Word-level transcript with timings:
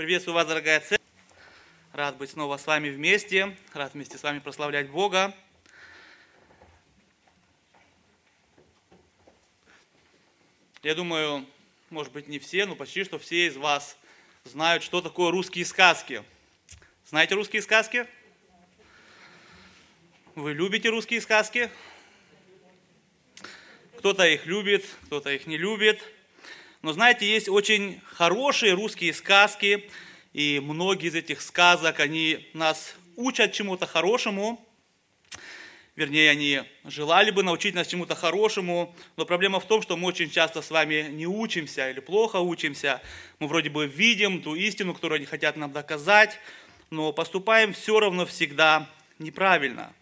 Приветствую 0.00 0.34
вас, 0.34 0.46
дорогая 0.46 0.80
церковь. 0.80 1.06
Рад 1.92 2.16
быть 2.16 2.30
снова 2.30 2.56
с 2.56 2.66
вами 2.66 2.88
вместе. 2.88 3.54
Рад 3.74 3.92
вместе 3.92 4.16
с 4.16 4.22
вами 4.22 4.38
прославлять 4.38 4.88
Бога. 4.88 5.36
Я 10.82 10.94
думаю, 10.94 11.44
может 11.90 12.14
быть, 12.14 12.28
не 12.28 12.38
все, 12.38 12.64
но 12.64 12.76
почти 12.76 13.04
что 13.04 13.18
все 13.18 13.46
из 13.46 13.58
вас 13.58 13.98
знают, 14.44 14.82
что 14.82 15.02
такое 15.02 15.30
русские 15.30 15.66
сказки. 15.66 16.24
Знаете 17.04 17.34
русские 17.34 17.60
сказки? 17.60 18.06
Вы 20.34 20.54
любите 20.54 20.88
русские 20.88 21.20
сказки? 21.20 21.70
Кто-то 23.98 24.26
их 24.26 24.46
любит, 24.46 24.86
кто-то 25.04 25.30
их 25.30 25.46
не 25.46 25.58
любит. 25.58 26.02
Но 26.82 26.92
знаете, 26.92 27.30
есть 27.30 27.48
очень 27.48 28.00
хорошие 28.14 28.72
русские 28.72 29.12
сказки, 29.12 29.88
и 30.32 30.60
многие 30.62 31.08
из 31.08 31.14
этих 31.14 31.42
сказок, 31.42 32.00
они 32.00 32.48
нас 32.54 32.94
учат 33.16 33.52
чему-то 33.52 33.86
хорошему, 33.86 34.66
вернее, 35.94 36.30
они 36.30 36.62
желали 36.84 37.30
бы 37.30 37.42
научить 37.42 37.74
нас 37.74 37.86
чему-то 37.86 38.14
хорошему, 38.14 38.94
но 39.16 39.26
проблема 39.26 39.60
в 39.60 39.66
том, 39.66 39.82
что 39.82 39.98
мы 39.98 40.08
очень 40.08 40.30
часто 40.30 40.62
с 40.62 40.70
вами 40.70 41.08
не 41.10 41.26
учимся 41.26 41.90
или 41.90 42.00
плохо 42.00 42.36
учимся. 42.36 43.02
Мы 43.38 43.48
вроде 43.48 43.68
бы 43.68 43.86
видим 43.86 44.40
ту 44.40 44.54
истину, 44.54 44.94
которую 44.94 45.16
они 45.16 45.26
хотят 45.26 45.56
нам 45.56 45.72
доказать, 45.72 46.38
но 46.88 47.12
поступаем 47.12 47.74
все 47.74 48.00
равно 48.00 48.24
всегда 48.24 48.88
неправильно. 49.18 49.92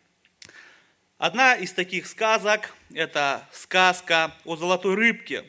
Одна 1.18 1.54
из 1.54 1.72
таких 1.72 2.06
сказок– 2.06 2.72
это 2.94 3.48
сказка 3.52 4.32
о 4.44 4.54
золотой 4.54 4.94
рыбке. 4.94 5.44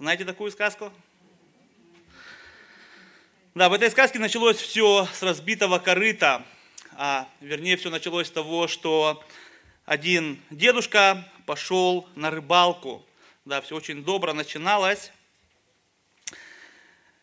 Знаете 0.00 0.24
такую 0.24 0.52
сказку? 0.52 0.92
Да, 3.56 3.68
в 3.68 3.72
этой 3.72 3.90
сказке 3.90 4.20
началось 4.20 4.56
все 4.56 5.08
с 5.12 5.24
разбитого 5.24 5.80
корыта, 5.80 6.44
а 6.92 7.28
вернее 7.40 7.76
все 7.76 7.90
началось 7.90 8.28
с 8.28 8.30
того, 8.30 8.68
что 8.68 9.20
один 9.86 10.40
дедушка 10.50 11.28
пошел 11.46 12.08
на 12.14 12.30
рыбалку. 12.30 13.04
Да, 13.44 13.60
все 13.60 13.74
очень 13.74 14.04
добро 14.04 14.32
начиналось. 14.32 15.10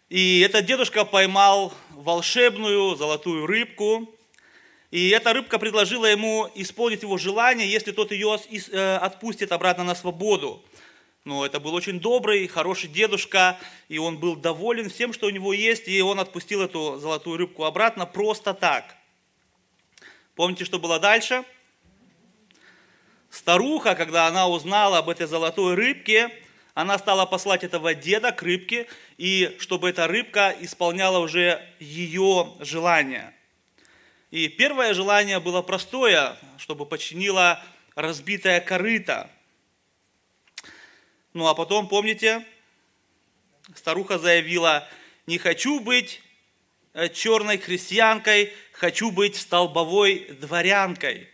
И 0.09 0.42
этот 0.42 0.66
дедушка 0.66 1.06
поймал 1.06 1.73
волшебную 1.92 2.98
золотую 2.98 3.48
рыбку. 3.48 4.14
И 4.92 5.12
эта 5.12 5.31
рыбка 5.31 5.59
предложила 5.59 6.08
ему 6.08 6.52
исполнить 6.56 7.03
его 7.03 7.18
желание, 7.18 7.72
если 7.72 7.94
тот 7.94 8.12
ее 8.12 8.38
э, 8.38 8.98
отпустит 8.98 9.53
обратно 9.53 9.86
на 9.86 9.96
свободу. 9.96 10.62
Но 11.26 11.44
это 11.44 11.59
был 11.59 11.73
очень 11.73 12.00
добрый, 12.00 12.48
хороший 12.48 12.88
дедушка, 12.88 13.58
и 13.90 13.98
он 13.98 14.20
был 14.20 14.36
доволен 14.36 14.92
всем, 14.92 15.12
что 15.12 15.26
у 15.26 15.31
него 15.31 15.54
есть, 15.54 15.88
и 15.88 16.00
он 16.00 16.20
отпустил 16.20 16.62
эту 16.62 17.00
золотую 17.00 17.38
рыбку 17.38 17.64
обратно 17.64 18.06
просто 18.06 18.54
так. 18.54 18.95
Помните, 20.36 20.66
что 20.66 20.78
было 20.78 21.00
дальше? 21.00 21.44
Старуха, 23.31 23.96
когда 23.96 24.28
она 24.28 24.48
узнала 24.48 25.00
об 25.00 25.09
этой 25.09 25.26
золотой 25.26 25.73
рыбке, 25.73 26.31
она 26.76 27.00
стала 27.00 27.26
послать 27.26 27.64
этого 27.64 27.96
деда 27.96 28.31
к 28.31 28.44
рыбке, 28.44 28.86
и 29.18 29.56
чтобы 29.59 29.90
эта 29.90 30.08
рыбка 30.08 30.56
исполняла 30.59 31.18
уже 31.18 31.59
ее 31.80 32.53
желание. 32.59 33.34
И 34.30 34.48
первое 34.48 34.94
желание 34.94 35.40
было 35.40 35.64
простое, 35.64 36.38
чтобы 36.59 36.86
починила 36.86 37.64
разбитое 37.96 38.59
корыто. 38.59 39.30
Ну 41.36 41.47
а 41.47 41.53
потом, 41.53 41.89
помните, 41.89 42.45
старуха 43.75 44.17
заявила, 44.17 44.88
не 45.28 45.38
хочу 45.38 45.81
быть 45.81 46.22
э, 46.94 47.09
черной 47.09 47.58
христианкой, 47.58 48.53
хочу 48.72 49.11
быть 49.11 49.36
столбовой 49.36 50.30
дворянкой 50.39 51.28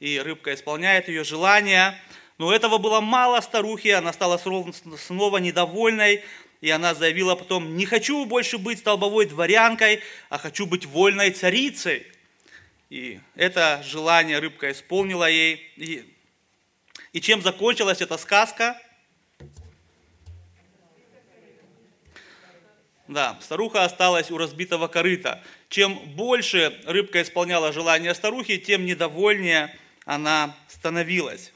и 0.00 0.18
рыбка 0.18 0.54
исполняет 0.54 1.06
ее 1.06 1.22
желания. 1.22 1.96
Но 2.36 2.52
этого 2.52 2.78
было 2.78 3.00
мало 3.00 3.40
старухе, 3.42 3.94
она 3.94 4.12
стала 4.12 4.38
снова 4.38 5.38
недовольной, 5.38 6.24
и 6.60 6.70
она 6.70 6.92
заявила 6.92 7.36
потом, 7.36 7.76
не 7.76 7.86
хочу 7.86 8.24
больше 8.24 8.58
быть 8.58 8.80
столбовой 8.80 9.26
дворянкой, 9.26 10.00
а 10.30 10.38
хочу 10.38 10.66
быть 10.66 10.84
вольной 10.84 11.30
царицей. 11.30 12.04
И 12.90 13.20
это 13.36 13.84
желание 13.86 14.40
рыбка 14.40 14.72
исполнила 14.72 15.30
ей. 15.30 15.70
И, 15.76 16.12
и 17.12 17.20
чем 17.20 17.40
закончилась 17.40 18.00
эта 18.00 18.18
сказка? 18.18 18.80
Да, 23.06 23.38
старуха 23.42 23.84
осталась 23.84 24.30
у 24.30 24.38
разбитого 24.38 24.88
корыта. 24.88 25.42
Чем 25.68 25.94
больше 26.16 26.80
рыбка 26.86 27.20
исполняла 27.20 27.70
желание 27.70 28.14
старухи, 28.14 28.56
тем 28.56 28.86
недовольнее 28.86 29.76
она 30.06 30.56
становилась. 30.68 31.52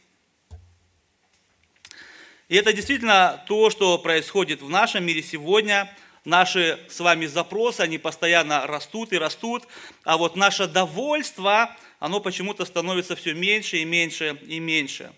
И 2.48 2.56
это 2.56 2.75
действительно 2.75 3.42
то, 3.47 3.70
что 3.70 3.98
происходит 3.98 4.60
в 4.60 4.69
нашем 4.69 5.04
мире 5.04 5.22
сегодня. 5.22 5.91
Наши 6.26 6.78
с 6.91 7.00
вами 7.00 7.25
запросы, 7.25 7.81
они 7.81 7.97
постоянно 7.97 8.66
растут 8.66 9.14
и 9.14 9.19
растут, 9.19 9.66
а 10.04 10.19
вот 10.19 10.37
наше 10.37 10.66
довольство, 10.66 11.75
оно 11.98 12.20
почему-то 12.20 12.66
становится 12.66 13.16
все 13.16 13.32
меньше 13.32 13.78
и 13.78 13.87
меньше 13.87 14.38
и 14.47 14.58
меньше. 14.58 15.10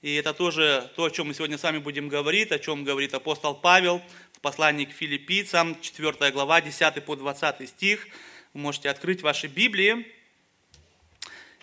И 0.00 0.14
это 0.14 0.32
тоже 0.32 0.90
то, 0.96 1.04
о 1.04 1.10
чем 1.10 1.28
мы 1.28 1.34
сегодня 1.34 1.58
с 1.58 1.62
вами 1.62 1.76
будем 1.76 2.08
говорить, 2.08 2.52
о 2.52 2.58
чем 2.58 2.84
говорит 2.84 3.12
апостол 3.12 3.54
Павел 3.54 4.00
в 4.40 4.42
послании 4.42 4.86
к 4.86 4.92
филиппийцам, 4.92 5.78
4 5.82 6.30
глава, 6.30 6.62
10 6.62 7.04
по 7.04 7.14
20 7.14 7.68
стих. 7.68 8.06
Вы 8.54 8.60
можете 8.62 8.88
открыть 8.88 9.20
ваши 9.20 9.48
Библии. 9.48 10.06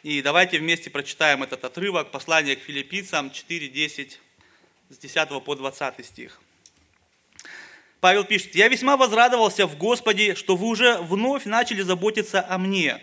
И 0.04 0.22
давайте 0.22 0.60
вместе 0.60 0.92
прочитаем 0.92 1.42
этот 1.42 1.64
отрывок, 1.64 2.12
послание 2.12 2.56
к 2.56 2.60
филиппийцам 2.62 3.32
4, 3.32 3.70
10, 3.70 4.20
с 4.90 4.98
10 5.00 5.44
по 5.44 5.56
20 5.56 6.06
стих. 6.06 6.40
Павел 8.00 8.24
пишет, 8.26 8.54
«Я 8.54 8.68
весьма 8.68 8.96
возрадовался 8.96 9.66
в 9.66 9.76
Господе, 9.76 10.36
что 10.36 10.56
вы 10.56 10.68
уже 10.68 11.00
вновь 11.00 11.46
начали 11.46 11.82
заботиться 11.82 12.46
о 12.48 12.60
мне. 12.60 13.02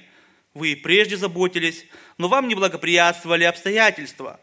Вы 0.54 0.68
и 0.68 0.76
прежде 0.76 1.16
заботились, 1.16 1.84
но 2.16 2.28
вам 2.28 2.46
не 2.46 2.54
благоприятствовали 2.54 3.42
обстоятельства. 3.42 4.38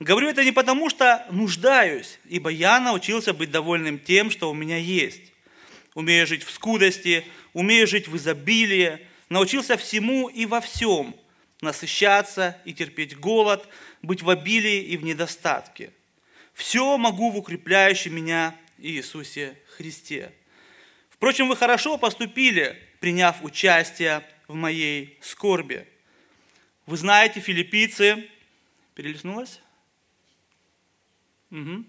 Говорю 0.00 0.28
это 0.28 0.44
не 0.44 0.52
потому, 0.52 0.90
что 0.90 1.26
нуждаюсь, 1.30 2.18
ибо 2.28 2.50
я 2.50 2.78
научился 2.80 3.32
быть 3.34 3.50
довольным 3.50 3.98
тем, 3.98 4.30
что 4.30 4.50
у 4.50 4.54
меня 4.54 4.76
есть. 4.76 5.32
Умею 5.94 6.26
жить 6.26 6.44
в 6.44 6.50
скудости, 6.50 7.24
умею 7.52 7.86
жить 7.86 8.06
в 8.06 8.16
изобилии, 8.16 9.00
научился 9.28 9.76
всему 9.76 10.28
и 10.28 10.46
во 10.46 10.60
всем– 10.60 11.14
насыщаться 11.60 12.60
и 12.64 12.72
терпеть 12.72 13.18
голод, 13.18 13.68
быть 14.02 14.22
в 14.22 14.30
обилии 14.30 14.82
и 14.82 14.96
в 14.96 15.04
недостатке. 15.04 15.92
Все 16.54 16.96
могу 16.96 17.30
в 17.30 17.36
укрепляющем 17.36 18.14
меня 18.14 18.54
Иисусе 18.78 19.58
Христе. 19.76 20.32
Впрочем, 21.10 21.48
вы 21.48 21.56
хорошо 21.56 21.98
поступили, 21.98 22.80
приняв 23.00 23.42
участие 23.42 24.24
в 24.46 24.54
моей 24.54 25.18
скорби. 25.20 25.86
Вы 26.86 26.96
знаете, 26.96 27.40
филиппийцы, 27.40 28.28
перелистнулась? 28.94 29.60
Угу. 31.50 31.84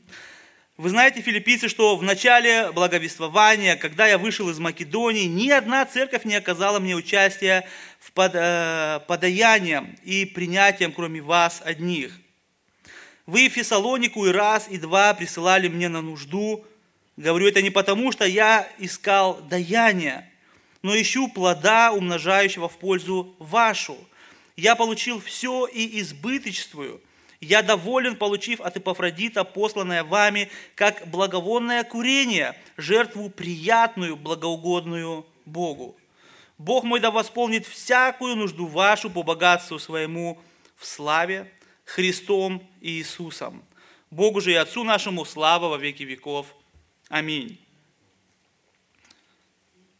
Вы 0.78 0.90
знаете, 0.90 1.22
филиппийцы, 1.22 1.68
что 1.68 1.97
в 1.97 2.03
начале 2.03 2.72
благовествования, 2.72 3.75
когда 3.75 4.08
я 4.08 4.18
вышел 4.18 4.50
из 4.50 4.59
Македонии, 4.59 5.25
ни 5.25 5.50
одна 5.50 5.86
церковь 5.86 6.24
не 6.24 6.36
оказала 6.36 6.80
мне 6.80 6.96
участия 6.96 7.68
в 8.00 8.14
под, 8.14 8.31
э, 8.36 9.02
подаянием 9.06 9.98
и 10.06 10.24
принятием, 10.24 10.94
кроме 10.94 11.19
вас 11.19 11.62
одних. 11.66 12.18
Вы 13.25 13.50
Фессалонику 13.50 14.25
и 14.25 14.31
раз, 14.31 14.68
и 14.69 14.78
два 14.78 15.14
присылали 15.14 15.68
мне 15.68 15.90
на 15.90 16.02
нужду. 16.02 16.66
Говорю 17.18 17.48
это 17.50 17.62
не 17.62 17.69
потому, 17.69 18.14
что 18.14 18.25
я 18.25 18.66
искал 18.78 19.42
даяния, 19.42 20.31
но 20.81 20.95
ищу 20.95 21.28
плода, 21.28 21.92
умножающего 21.92 22.69
в 22.69 22.80
пользу 22.80 23.36
вашу. 23.39 23.98
Я 24.56 24.78
получил 24.78 25.19
все 25.19 25.66
и 25.66 26.00
избыточствую– 26.00 27.01
я 27.41 27.62
доволен, 27.62 28.15
получив 28.15 28.62
от 28.62 28.77
Эпофродита, 28.77 29.44
посланное 29.44 30.03
вами, 30.03 30.50
как 30.75 31.07
благовонное 31.07 31.83
курение, 31.83 32.56
жертву 32.75 33.30
приятную, 33.30 34.18
благоугодную 34.18 35.25
Богу. 35.45 35.95
Бог 36.57 36.83
мой 36.83 37.00
да 37.00 37.12
восполнит 37.12 37.65
всякую 37.65 38.36
нужду 38.36 38.68
вашу 38.68 39.09
по 39.09 39.24
богатству 39.24 39.80
своему 39.80 40.41
в 40.75 40.86
славе 40.86 41.51
Христом 41.86 42.68
и 42.81 42.91
Иисусом. 42.91 43.63
Богу 44.12 44.41
же 44.41 44.51
и 44.51 44.56
Отцу 44.56 44.83
нашему 44.83 45.24
слава 45.24 45.69
во 45.69 45.77
веки 45.77 46.03
веков. 46.03 46.53
Аминь. 47.07 47.57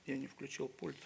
Я 0.06 0.18
не 0.18 0.28
включил 0.28 0.68
пульт. 0.68 0.98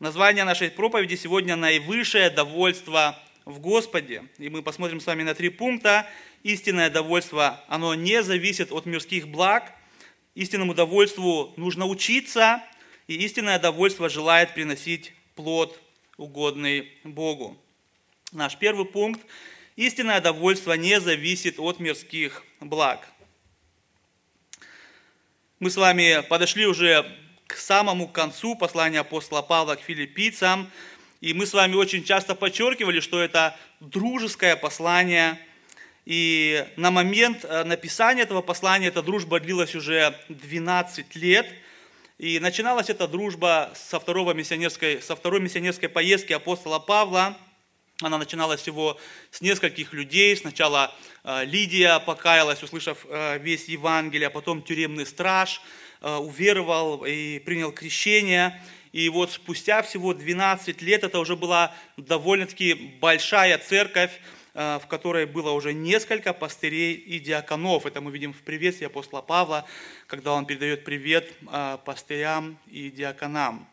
Название 0.00 0.42
нашей 0.42 0.72
проповеди 0.72 1.14
сегодня 1.14 1.54
«Наивысшее 1.54 2.28
довольство 2.28 3.16
в 3.44 3.60
Господе». 3.60 4.24
И 4.38 4.48
мы 4.48 4.60
посмотрим 4.60 4.98
с 4.98 5.06
вами 5.06 5.22
на 5.22 5.36
три 5.36 5.50
пункта. 5.50 6.10
истинное 6.42 6.90
довольство, 6.90 7.64
оно 7.68 7.94
не 7.94 8.20
зависит 8.24 8.72
от 8.72 8.86
мирских 8.86 9.28
благ. 9.28 9.72
Истинному 10.34 10.74
довольству 10.74 11.54
нужно 11.56 11.86
учиться, 11.86 12.60
и 13.06 13.14
истинное 13.14 13.60
довольство 13.60 14.08
желает 14.08 14.52
приносить 14.52 15.12
плод, 15.36 15.80
угодный 16.16 16.98
Богу. 17.04 17.56
Наш 18.32 18.58
первый 18.58 18.86
пункт. 18.86 19.24
Истинное 19.76 20.20
довольство 20.20 20.72
не 20.72 21.00
зависит 21.00 21.60
от 21.60 21.78
мирских 21.78 22.42
благ. 22.58 23.08
Мы 25.60 25.70
с 25.70 25.76
вами 25.76 26.20
подошли 26.28 26.66
уже 26.66 27.23
к 27.54 27.56
самому 27.56 28.08
концу 28.08 28.56
послания 28.56 28.98
апостола 28.98 29.40
Павла 29.40 29.76
к 29.76 29.80
филиппийцам, 29.80 30.68
и 31.20 31.32
мы 31.32 31.46
с 31.46 31.52
вами 31.52 31.76
очень 31.76 32.02
часто 32.02 32.34
подчеркивали, 32.34 32.98
что 32.98 33.22
это 33.22 33.56
дружеское 33.78 34.56
послание, 34.56 35.38
и 36.04 36.66
на 36.76 36.90
момент 36.90 37.44
э, 37.44 37.62
написания 37.62 38.22
этого 38.22 38.42
послания 38.42 38.88
эта 38.88 39.02
дружба 39.02 39.38
длилась 39.38 39.76
уже 39.76 40.18
12 40.28 41.14
лет, 41.14 41.46
и 42.18 42.40
начиналась 42.40 42.90
эта 42.90 43.06
дружба 43.06 43.70
со, 43.76 44.00
второго 44.00 44.34
миссионерской, 44.34 45.00
со 45.00 45.14
второй 45.14 45.40
миссионерской 45.40 45.88
поездки 45.88 46.32
апостола 46.32 46.80
Павла. 46.80 47.38
Она 48.02 48.18
начиналась 48.18 48.62
всего 48.62 48.98
с 49.30 49.40
нескольких 49.40 49.92
людей. 49.92 50.36
Сначала 50.36 50.92
э, 51.22 51.44
Лидия 51.44 52.00
покаялась, 52.00 52.64
услышав 52.64 53.06
э, 53.08 53.38
весь 53.38 53.68
Евангелие, 53.68 54.26
а 54.26 54.30
потом 54.30 54.60
тюремный 54.60 55.06
страж– 55.06 55.60
уверовал 56.00 57.04
и 57.04 57.38
принял 57.38 57.72
крещение. 57.72 58.60
И 58.94 59.08
вот 59.08 59.32
спустя 59.32 59.82
всего 59.82 60.14
12 60.14 60.80
лет 60.80 61.02
это 61.02 61.18
уже 61.18 61.34
была 61.34 61.74
довольно-таки 61.96 62.74
большая 63.00 63.58
церковь, 63.58 64.12
э, 64.54 64.78
в 64.80 64.86
которой 64.86 65.26
было 65.26 65.50
уже 65.50 65.72
несколько 65.72 66.32
пастырей 66.32 66.94
и 66.94 67.18
диаконов. 67.18 67.86
Это 67.86 68.00
мы 68.00 68.12
видим 68.12 68.32
в 68.32 68.42
приветствии 68.42 68.86
апостола 68.86 69.20
Павла, 69.20 69.66
когда 70.06 70.32
он 70.32 70.46
передает 70.46 70.84
привет 70.84 71.32
э, 71.50 71.78
пастырям 71.84 72.56
и 72.70 72.88
диаконам. 72.88 73.66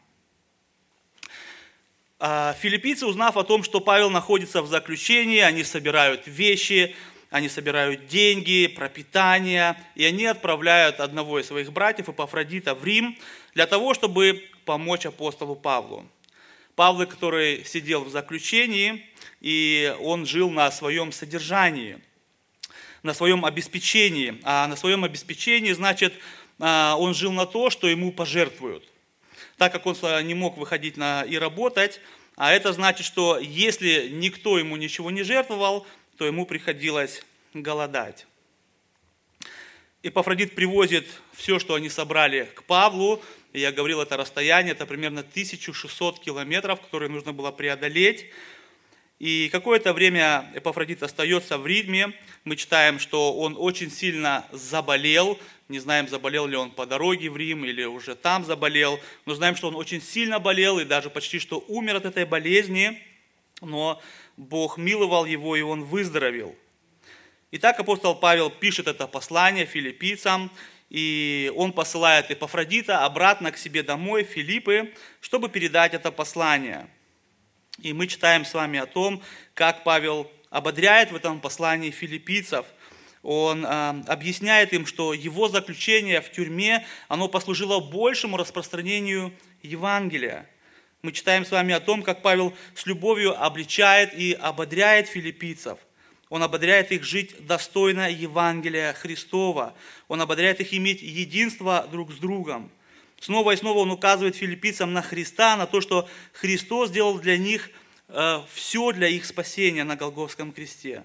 Филиппийцы, 2.19 3.07
узнав 3.07 3.35
о 3.35 3.43
том, 3.43 3.63
что 3.63 3.79
Павел 3.79 4.11
находится 4.11 4.61
в 4.61 4.67
заключении, 4.67 5.39
они 5.39 5.63
собирают 5.63 6.27
вещи, 6.27 6.95
они 7.31 7.47
собирают 7.47 8.07
деньги, 8.07 8.67
пропитание, 8.67 9.81
и 9.95 10.03
они 10.05 10.25
отправляют 10.25 10.99
одного 10.99 11.39
из 11.39 11.47
своих 11.47 11.71
братьев, 11.71 12.09
Эпафродита, 12.09 12.75
в 12.75 12.83
Рим 12.83 13.17
для 13.55 13.65
того, 13.65 13.93
чтобы 13.93 14.43
помочь 14.65 15.05
апостолу 15.05 15.55
Павлу. 15.55 16.05
Павел, 16.75 17.07
который 17.07 17.63
сидел 17.63 18.03
в 18.03 18.09
заключении, 18.09 19.05
и 19.39 19.95
он 20.01 20.25
жил 20.25 20.49
на 20.49 20.69
своем 20.71 21.13
содержании, 21.13 21.99
на 23.01 23.13
своем 23.13 23.45
обеспечении. 23.45 24.37
А 24.43 24.67
на 24.67 24.75
своем 24.75 25.05
обеспечении, 25.05 25.71
значит, 25.71 26.13
а, 26.59 26.95
он 26.97 27.13
жил 27.13 27.31
на 27.31 27.45
то, 27.45 27.69
что 27.69 27.87
ему 27.87 28.11
пожертвуют. 28.11 28.83
Так 29.57 29.71
как 29.71 29.85
он 29.85 29.95
не 30.27 30.33
мог 30.33 30.57
выходить 30.57 30.97
на, 30.97 31.23
и 31.23 31.37
работать, 31.37 32.01
а 32.35 32.51
это 32.51 32.73
значит, 32.73 33.05
что 33.05 33.37
если 33.39 34.09
никто 34.09 34.57
ему 34.57 34.75
ничего 34.75 35.11
не 35.11 35.23
жертвовал, 35.23 35.85
то 36.21 36.27
ему 36.27 36.45
приходилось 36.45 37.23
голодать. 37.55 38.27
Эпафродит 40.03 40.53
привозит 40.53 41.07
все, 41.33 41.57
что 41.57 41.73
они 41.73 41.89
собрали 41.89 42.47
к 42.53 42.61
Павлу. 42.61 43.23
Я 43.53 43.71
говорил, 43.71 44.01
это 44.01 44.17
расстояние, 44.17 44.73
это 44.73 44.85
примерно 44.85 45.21
1600 45.21 46.19
километров, 46.19 46.79
которые 46.79 47.09
нужно 47.09 47.33
было 47.33 47.49
преодолеть. 47.49 48.27
И 49.17 49.49
какое-то 49.51 49.93
время 49.93 50.47
Эпафродит 50.53 51.01
остается 51.01 51.57
в 51.57 51.65
Ридме. 51.65 52.13
Мы 52.43 52.55
читаем, 52.55 52.99
что 52.99 53.35
он 53.35 53.55
очень 53.57 53.89
сильно 53.89 54.45
заболел. 54.51 55.39
Не 55.69 55.79
знаем, 55.79 56.07
заболел 56.07 56.45
ли 56.45 56.55
он 56.55 56.69
по 56.69 56.85
дороге 56.85 57.31
в 57.31 57.37
Рим 57.37 57.65
или 57.65 57.83
уже 57.83 58.13
там 58.13 58.45
заболел. 58.45 58.99
Но 59.25 59.33
знаем, 59.33 59.55
что 59.55 59.69
он 59.69 59.75
очень 59.75 60.03
сильно 60.03 60.37
болел 60.37 60.77
и 60.77 60.85
даже 60.85 61.09
почти 61.09 61.39
что 61.39 61.65
умер 61.67 61.95
от 61.95 62.05
этой 62.05 62.25
болезни. 62.25 63.01
Но 63.61 63.99
Бог 64.41 64.79
миловал 64.79 65.25
его, 65.25 65.55
и 65.55 65.61
он 65.61 65.83
выздоровел. 65.83 66.55
Итак, 67.51 67.79
апостол 67.79 68.15
Павел 68.15 68.49
пишет 68.49 68.87
это 68.87 69.05
послание 69.05 69.67
филиппийцам, 69.67 70.49
и 70.89 71.53
он 71.55 71.73
посылает 71.73 72.31
Эпафродита 72.31 73.05
обратно 73.05 73.51
к 73.51 73.57
себе 73.57 73.83
домой, 73.83 74.23
Филиппы, 74.23 74.95
чтобы 75.19 75.47
передать 75.47 75.93
это 75.93 76.11
послание. 76.11 76.87
И 77.83 77.93
мы 77.93 78.07
читаем 78.07 78.43
с 78.43 78.55
вами 78.55 78.79
о 78.79 78.87
том, 78.87 79.21
как 79.53 79.83
Павел 79.83 80.31
ободряет 80.49 81.11
в 81.11 81.15
этом 81.15 81.39
послании 81.39 81.91
филиппийцев. 81.91 82.65
Он 83.21 83.63
э, 83.63 84.03
объясняет 84.07 84.73
им, 84.73 84.87
что 84.87 85.13
его 85.13 85.49
заключение 85.49 86.19
в 86.19 86.31
тюрьме, 86.31 86.83
оно 87.07 87.27
послужило 87.27 87.79
большему 87.79 88.37
распространению 88.37 89.33
Евангелия. 89.61 90.49
Мы 91.01 91.13
читаем 91.13 91.45
с 91.45 91.51
вами 91.51 91.73
о 91.73 91.79
том, 91.79 92.03
как 92.03 92.21
Павел 92.21 92.53
с 92.75 92.85
любовью 92.85 93.41
обличает 93.43 94.13
и 94.13 94.33
ободряет 94.33 95.07
филиппийцев. 95.07 95.79
Он 96.29 96.43
ободряет 96.43 96.91
их 96.91 97.03
жить 97.03 97.45
достойно 97.45 98.09
Евангелия 98.09 98.93
Христова. 98.93 99.73
Он 100.07 100.21
ободряет 100.21 100.61
их 100.61 100.73
иметь 100.75 101.01
единство 101.01 101.87
друг 101.91 102.11
с 102.11 102.17
другом. 102.17 102.71
Снова 103.19 103.51
и 103.51 103.55
снова 103.55 103.79
он 103.79 103.89
указывает 103.91 104.35
филиппийцам 104.35 104.93
на 104.93 105.01
Христа, 105.01 105.57
на 105.57 105.65
то, 105.65 105.81
что 105.81 106.07
Христос 106.33 106.89
сделал 106.89 107.19
для 107.19 107.37
них 107.37 107.71
э, 108.07 108.39
все 108.53 108.91
для 108.91 109.07
их 109.07 109.25
спасения 109.25 109.83
на 109.83 109.95
Голгофском 109.95 110.51
кресте. 110.51 111.03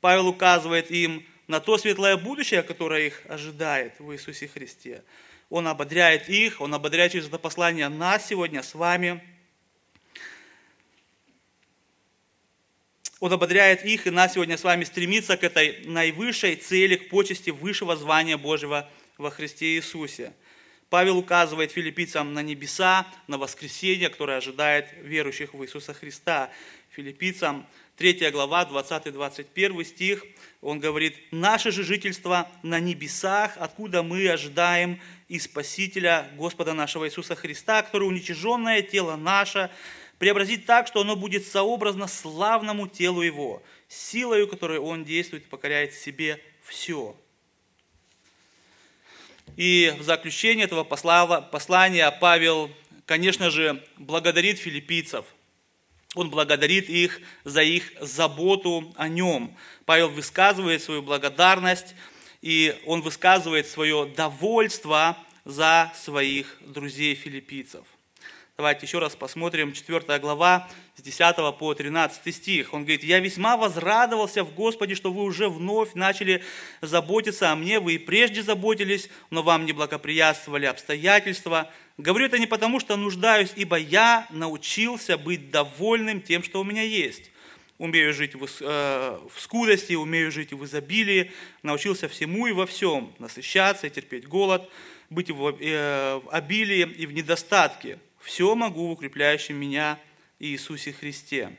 Павел 0.00 0.28
указывает 0.28 0.90
им 0.90 1.26
на 1.48 1.58
то 1.58 1.78
светлое 1.78 2.16
будущее, 2.16 2.62
которое 2.62 3.08
их 3.08 3.22
ожидает 3.28 3.94
в 3.98 4.12
Иисусе 4.12 4.46
Христе. 4.46 5.02
Он 5.50 5.66
ободряет 5.66 6.28
их, 6.28 6.60
Он 6.60 6.72
ободряет 6.72 7.12
через 7.12 7.26
это 7.26 7.38
послание 7.38 7.88
нас 7.88 8.26
сегодня 8.28 8.62
с 8.62 8.74
вами. 8.74 9.20
Он 13.18 13.32
ободряет 13.32 13.84
их 13.84 14.06
и 14.06 14.10
нас 14.10 14.32
сегодня 14.34 14.56
с 14.56 14.64
вами 14.64 14.84
стремиться 14.84 15.36
к 15.36 15.44
этой 15.44 15.84
наивысшей 15.84 16.56
цели, 16.56 16.96
к 16.96 17.10
почести 17.10 17.50
высшего 17.50 17.96
звания 17.96 18.38
Божьего 18.38 18.88
во 19.18 19.30
Христе 19.30 19.76
Иисусе. 19.76 20.32
Павел 20.88 21.18
указывает 21.18 21.72
филиппийцам 21.72 22.32
на 22.32 22.42
небеса, 22.42 23.06
на 23.26 23.36
воскресение, 23.36 24.08
которое 24.08 24.38
ожидает 24.38 24.88
верующих 25.02 25.52
в 25.52 25.62
Иисуса 25.62 25.92
Христа. 25.92 26.50
Филиппийцам 26.90 27.66
3 28.00 28.30
глава, 28.30 28.64
20-21 28.64 29.84
стих, 29.84 30.24
он 30.62 30.80
говорит, 30.80 31.18
«Наше 31.32 31.70
же 31.70 31.84
жительство 31.84 32.48
на 32.62 32.80
небесах, 32.80 33.58
откуда 33.58 34.02
мы 34.02 34.26
ожидаем 34.30 34.98
и 35.28 35.38
Спасителя 35.38 36.30
Господа 36.38 36.72
нашего 36.72 37.06
Иисуса 37.06 37.34
Христа, 37.34 37.82
который 37.82 38.04
уничиженное 38.04 38.80
тело 38.80 39.16
наше 39.16 39.68
преобразит 40.18 40.64
так, 40.64 40.86
что 40.86 41.02
оно 41.02 41.14
будет 41.14 41.46
сообразно 41.46 42.08
славному 42.08 42.88
телу 42.88 43.20
Его, 43.20 43.62
силою, 43.86 44.48
которой 44.48 44.78
Он 44.78 45.04
действует 45.04 45.44
покоряет 45.50 45.92
себе 45.92 46.42
все». 46.64 47.14
И 49.58 49.94
в 49.98 50.02
заключение 50.04 50.64
этого 50.64 50.84
послания 50.84 52.10
Павел, 52.18 52.70
конечно 53.04 53.50
же, 53.50 53.84
благодарит 53.98 54.58
филиппийцев– 54.58 55.26
он 56.14 56.28
благодарит 56.30 56.88
их 56.88 57.20
за 57.44 57.62
их 57.62 57.92
заботу 58.00 58.92
о 58.96 59.08
нем. 59.08 59.56
Павел 59.84 60.08
высказывает 60.08 60.82
свою 60.82 61.02
благодарность, 61.02 61.94
и 62.42 62.76
он 62.86 63.02
высказывает 63.02 63.68
свое 63.68 64.06
довольство 64.16 65.16
за 65.44 65.92
своих 65.94 66.56
друзей-филиппийцев. 66.60 67.84
Давайте 68.56 68.84
еще 68.84 68.98
раз 68.98 69.16
посмотрим 69.16 69.72
4 69.72 70.18
глава 70.18 70.68
с 70.96 71.00
10 71.00 71.58
по 71.58 71.72
13 71.72 72.34
стих. 72.34 72.74
Он 72.74 72.82
говорит, 72.82 73.04
«Я 73.04 73.20
весьма 73.20 73.56
возрадовался 73.56 74.44
в 74.44 74.52
Господе, 74.52 74.94
что 74.94 75.12
вы 75.12 75.22
уже 75.22 75.48
вновь 75.48 75.94
начали 75.94 76.42
заботиться 76.82 77.52
о 77.52 77.56
мне. 77.56 77.80
Вы 77.80 77.94
и 77.94 77.98
прежде 77.98 78.42
заботились, 78.42 79.08
но 79.30 79.42
вам 79.42 79.64
не 79.64 79.72
благоприятствовали 79.72 80.66
обстоятельства. 80.66 81.70
Говорю 82.00 82.24
это 82.24 82.38
не 82.38 82.46
потому, 82.46 82.80
что 82.80 82.96
нуждаюсь, 82.96 83.52
ибо 83.56 83.76
я 83.76 84.26
научился 84.30 85.18
быть 85.18 85.50
довольным 85.50 86.22
тем, 86.22 86.42
что 86.42 86.60
у 86.60 86.64
меня 86.64 86.82
есть. 86.82 87.30
Умею 87.76 88.14
жить 88.14 88.34
в, 88.34 88.46
э, 88.60 89.18
в 89.28 89.38
скудости, 89.38 89.92
умею 89.92 90.32
жить 90.32 90.54
в 90.54 90.64
изобилии, 90.64 91.30
научился 91.62 92.08
всему 92.08 92.46
и 92.46 92.52
во 92.52 92.66
всем, 92.66 93.14
насыщаться 93.18 93.86
и 93.86 93.90
терпеть 93.90 94.26
голод, 94.26 94.70
быть 95.10 95.30
в, 95.30 95.56
э, 95.60 96.20
в 96.24 96.30
обилии 96.30 96.88
и 96.88 97.04
в 97.04 97.12
недостатке. 97.12 97.98
Все 98.18 98.54
могу 98.54 98.88
в 98.88 98.92
укрепляющем 98.92 99.56
меня 99.56 99.98
Иисусе 100.38 100.94
Христе. 100.94 101.54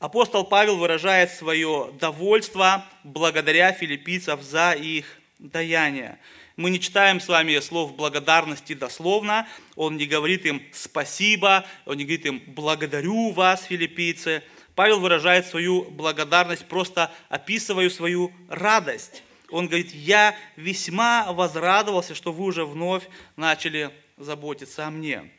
Апостол 0.00 0.44
Павел 0.44 0.78
выражает 0.78 1.30
свое 1.30 1.94
довольство 2.00 2.84
благодаря 3.04 3.72
филиппийцев 3.72 4.42
за 4.42 4.72
их 4.72 5.06
даяние. 5.38 6.18
Мы 6.56 6.70
не 6.70 6.80
читаем 6.80 7.20
с 7.20 7.28
вами 7.28 7.58
слов 7.60 7.94
благодарности 7.96 8.72
дословно. 8.72 9.46
Он 9.74 9.98
не 9.98 10.06
говорит 10.06 10.46
им 10.46 10.62
спасибо, 10.72 11.66
он 11.84 11.98
не 11.98 12.04
говорит 12.04 12.24
им 12.24 12.42
благодарю 12.46 13.32
вас, 13.32 13.64
филиппийцы. 13.64 14.42
Павел 14.74 15.00
выражает 15.00 15.46
свою 15.46 15.84
благодарность, 15.84 16.64
просто 16.66 17.12
описывая 17.28 17.90
свою 17.90 18.32
радость. 18.48 19.22
Он 19.50 19.68
говорит, 19.68 19.94
я 19.94 20.34
весьма 20.56 21.30
возрадовался, 21.30 22.14
что 22.14 22.32
вы 22.32 22.44
уже 22.44 22.64
вновь 22.64 23.04
начали 23.36 23.90
заботиться 24.16 24.86
о 24.86 24.90
мне. 24.90 25.30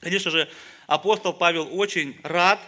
Конечно 0.00 0.30
же, 0.30 0.48
апостол 0.86 1.34
Павел 1.34 1.68
очень 1.78 2.18
рад, 2.22 2.58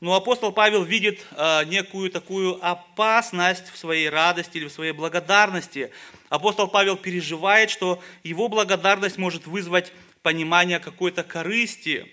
но 0.00 0.14
апостол 0.14 0.52
Павел 0.52 0.84
видит 0.84 1.24
э, 1.30 1.64
некую 1.64 2.10
такую 2.10 2.64
опасность 2.64 3.70
в 3.72 3.78
своей 3.78 4.10
радости 4.10 4.58
или 4.58 4.66
в 4.66 4.72
своей 4.72 4.92
благодарности. 4.92 5.90
Апостол 6.28 6.68
Павел 6.68 6.96
переживает, 6.96 7.70
что 7.70 8.02
его 8.22 8.48
благодарность 8.48 9.16
может 9.16 9.46
вызвать 9.46 9.92
понимание 10.22 10.80
какой-то 10.80 11.22
корысти, 11.22 12.10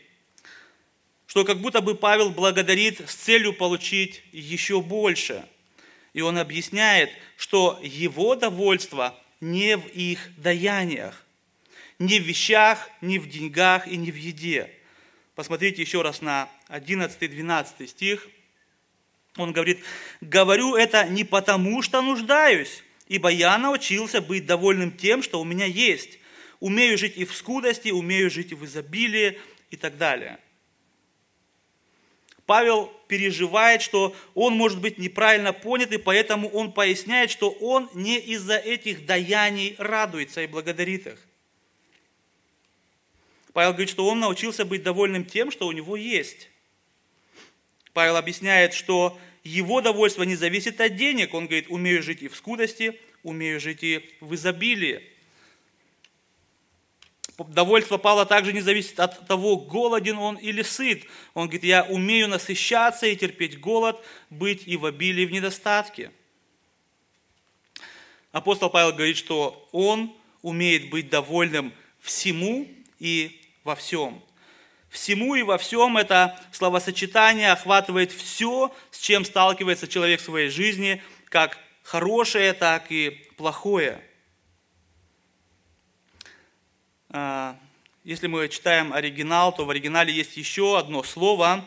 что 1.25 1.43
как 1.43 1.59
будто 1.59 1.81
бы 1.81 1.95
Павел 1.95 2.29
благодарит 2.29 3.09
с 3.09 3.15
целью 3.15 3.53
получить 3.53 4.23
еще 4.31 4.81
больше. 4.81 5.45
И 6.13 6.21
он 6.21 6.37
объясняет, 6.37 7.09
что 7.37 7.79
его 7.81 8.35
довольство 8.35 9.19
не 9.41 9.75
в 9.75 9.87
их 9.87 10.29
даяниях, 10.37 11.25
не 11.99 12.19
в 12.19 12.23
вещах, 12.23 12.87
не 13.01 13.19
в 13.19 13.27
деньгах 13.27 13.87
и 13.87 13.97
не 13.97 14.11
в 14.11 14.15
еде. 14.15 14.69
Посмотрите 15.35 15.81
еще 15.81 16.03
раз 16.03 16.21
на 16.21 16.47
11-12 16.73 17.87
стих. 17.87 18.27
Он 19.37 19.53
говорит, 19.53 19.79
«Говорю 20.21 20.75
это 20.75 21.07
не 21.07 21.23
потому, 21.23 21.81
что 21.81 22.01
нуждаюсь, 22.01 22.83
ибо 23.07 23.29
я 23.29 23.57
научился 23.57 24.21
быть 24.21 24.45
довольным 24.45 24.91
тем, 24.91 25.21
что 25.21 25.39
у 25.39 25.43
меня 25.43 25.65
есть, 25.65 26.19
умею 26.59 26.97
жить 26.97 27.17
и 27.17 27.25
в 27.25 27.33
скудости, 27.33 27.89
умею 27.89 28.29
жить 28.29 28.51
и 28.51 28.55
в 28.55 28.65
изобилии 28.65 29.39
и 29.69 29.77
так 29.77 29.97
далее. 29.97 30.39
Павел 32.45 32.91
переживает, 33.07 33.81
что 33.81 34.15
он 34.33 34.55
может 34.55 34.81
быть 34.81 34.97
неправильно 34.97 35.53
понят, 35.53 35.91
и 35.93 35.97
поэтому 35.97 36.49
он 36.49 36.73
поясняет, 36.73 37.31
что 37.31 37.49
он 37.49 37.89
не 37.93 38.19
из-за 38.19 38.57
этих 38.57 39.05
даяний 39.05 39.75
радуется 39.77 40.41
и 40.41 40.47
благодарит 40.47 41.07
их. 41.07 41.19
Павел 43.53 43.71
говорит, 43.71 43.89
что 43.89 44.07
он 44.07 44.19
научился 44.19 44.65
быть 44.65 44.83
довольным 44.83 45.25
тем, 45.25 45.51
что 45.51 45.67
у 45.67 45.71
него 45.71 45.95
есть. 45.95 46.49
Павел 47.93 48.17
объясняет, 48.17 48.73
что 48.73 49.19
его 49.43 49.81
довольство 49.81 50.23
не 50.23 50.35
зависит 50.35 50.81
от 50.81 50.95
денег. 50.95 51.33
Он 51.33 51.45
говорит, 51.45 51.67
умею 51.69 52.01
жить 52.01 52.21
и 52.21 52.27
в 52.27 52.35
скудости, 52.35 52.99
умею 53.23 53.59
жить 53.59 53.83
и 53.83 54.09
в 54.19 54.33
изобилии. 54.33 55.03
Довольство 57.37 57.97
Павла 57.97 58.25
также 58.25 58.53
не 58.53 58.61
зависит 58.61 58.99
от 58.99 59.27
того, 59.27 59.57
голоден 59.57 60.17
он 60.17 60.35
или 60.35 60.61
сыт. 60.61 61.03
Он 61.33 61.45
говорит, 61.45 61.63
я 61.63 61.83
умею 61.83 62.27
насыщаться 62.27 63.07
и 63.07 63.15
терпеть 63.15 63.59
голод, 63.59 64.03
быть 64.29 64.63
и 64.67 64.77
в 64.77 64.85
обилии, 64.85 65.23
и 65.23 65.25
в 65.25 65.31
недостатке. 65.31 66.11
Апостол 68.31 68.69
Павел 68.69 68.93
говорит, 68.93 69.17
что 69.17 69.67
он 69.71 70.15
умеет 70.41 70.89
быть 70.89 71.09
довольным 71.09 71.73
всему 71.99 72.67
и 72.99 73.41
во 73.63 73.75
всем. 73.75 74.21
Всему 74.93 75.35
и 75.35 75.41
во 75.41 75.57
всем 75.57 75.97
это 75.97 76.39
словосочетание 76.53 77.51
охватывает 77.51 78.13
все, 78.13 78.73
с 78.91 78.99
чем 78.99 79.25
сталкивается 79.25 79.89
человек 79.89 80.21
в 80.21 80.23
своей 80.23 80.49
жизни, 80.49 81.03
как 81.25 81.57
хорошее, 81.83 82.53
так 82.53 82.91
и 82.91 83.09
плохое– 83.35 84.01
а, 87.15 87.55
если 88.03 88.25
мы 88.25 88.49
читаем 88.49 88.91
оригинал, 88.91 89.53
то 89.53 89.65
в 89.65 89.69
оригинале 89.69 90.11
есть 90.11 90.35
еще 90.35 90.79
одно 90.79 91.03
слово, 91.03 91.63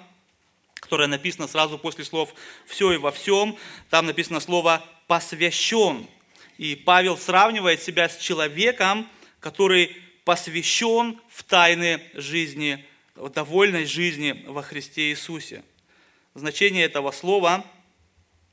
которое 0.75 1.07
написано 1.07 1.47
сразу 1.47 1.79
после 1.79 2.05
слов 2.05 2.35
«все 2.67 2.91
и 2.91 2.97
во 2.97 3.13
всем». 3.13 3.57
Там 3.89 4.07
написано 4.07 4.41
слово 4.41 4.85
«посвящен». 5.07 6.09
И 6.59 6.75
Павел 6.75 7.17
сравнивает 7.17 7.81
себя 7.81 8.09
с 8.09 8.17
человеком, 8.17 9.09
который 9.39 9.97
посвящен 10.25 11.21
в 11.29 11.45
тайны 11.45 12.03
жизни, 12.15 12.85
довольной 13.17 13.87
жизни 13.87 14.45
во 14.47 14.63
Христе 14.63 15.11
Иисусе. 15.11 15.63
Значение 16.35 16.85
этого 16.85 17.11
слова– 17.11 17.65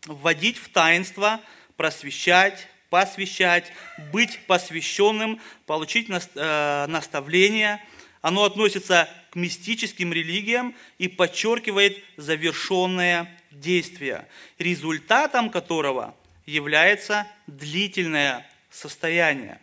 вводить 0.06 0.58
в 0.58 0.70
таинство, 0.70 1.40
просвещать, 1.78 2.68
посвящать, 2.90 3.72
быть 4.12 4.40
посвященным, 4.48 5.40
получить 5.66 6.10
э, 6.10 6.86
наставление. 6.88 7.84
Оно 8.22 8.44
относится 8.44 9.10
к 9.32 9.36
мистическим 9.36 10.14
религиям 10.14 10.76
и 10.98 11.08
подчеркивает 11.08 12.04
завершенное 12.18 13.40
действие, 13.52 14.28
результатом 14.60 15.50
которого 15.50 16.16
является 16.46 17.28
длительное 17.48 18.48
состояние. 18.70 19.60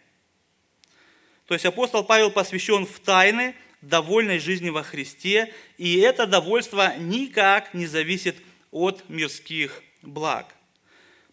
То 1.47 1.55
есть 1.55 1.67
апостол 1.67 2.05
Павел 2.05 2.31
посвящен 2.31 2.87
в 2.87 3.01
тайны 3.01 3.55
довольной 3.83 4.39
жизни 4.39 4.71
во 4.71 4.83
Христе, 4.83 5.53
и 5.79 5.99
это 5.99 6.27
довольство 6.27 6.97
никак 6.99 7.75
не 7.75 7.87
зависит 7.87 8.37
от 8.71 9.09
мирских 9.09 9.83
благ. 10.03 10.55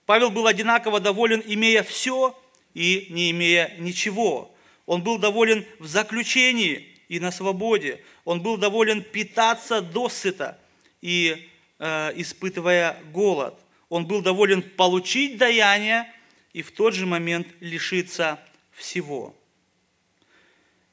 Павел 0.06 0.32
был 0.32 0.48
одинаково 0.48 1.00
доволен, 1.00 1.44
имея 1.46 1.84
все 1.84 2.38
и 2.74 3.08
не 3.10 3.32
имея 3.32 3.75
ничего. 3.77 4.56
Он 4.86 5.04
был 5.04 5.18
доволен 5.18 5.66
в 5.80 5.88
заключении 5.88 6.88
и 7.10 7.20
на 7.20 7.32
свободе. 7.32 8.01
Он 8.24 8.42
был 8.42 8.58
доволен 8.58 9.04
питаться 9.04 9.82
досыта 9.82 10.58
и 11.01 11.50
э, 11.80 12.12
испытывая 12.16 12.98
голод. 13.12 13.60
Он 13.89 14.06
был 14.06 14.22
доволен 14.22 14.62
получить 14.62 15.38
даяние 15.38 16.12
и 16.54 16.62
в 16.62 16.72
тот 16.72 16.94
же 16.94 17.06
момент 17.06 17.48
лишиться 17.60 18.39
всего. 18.72 19.36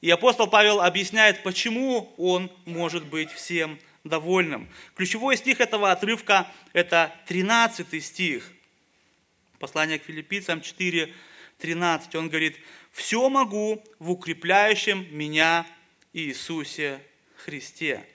И 0.05 0.11
апостол 0.11 0.45
Павел 0.45 0.81
объясняет, 0.81 1.41
почему 1.41 2.13
он 2.17 2.51
может 2.65 3.07
быть 3.07 3.31
всем 3.31 3.79
довольным. 4.03 4.69
Ключевой 4.93 5.35
стих 5.35 5.59
этого 5.59 5.91
отрывка– 5.91 6.47
это 6.73 7.11
13 7.25 8.05
стих. 8.05 8.51
Послание 9.57 9.97
к 9.97 10.03
филиппийцам 10.03 10.61
4, 10.61 11.11
13. 11.57 12.13
Он 12.13 12.29
говорит, 12.29 12.55
«Все 12.91 13.27
могу 13.29 13.83
в 13.97 14.11
укрепляющем 14.11 15.07
меня 15.09 15.65
Иисусе 16.13 17.01
Христе». 17.37 18.05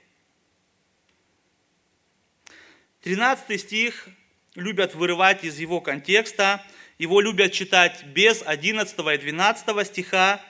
13 3.02 3.60
стих 3.60 4.08
любят 4.54 4.94
вырывать 4.94 5.42
из 5.42 5.58
его 5.58 5.80
контекста, 5.80 6.64
его 6.98 7.20
любят 7.20 7.50
читать 7.50 8.04
без 8.04 8.44
11 8.46 8.96
и 8.96 9.18
12 9.18 9.86
стиха, 9.88 10.40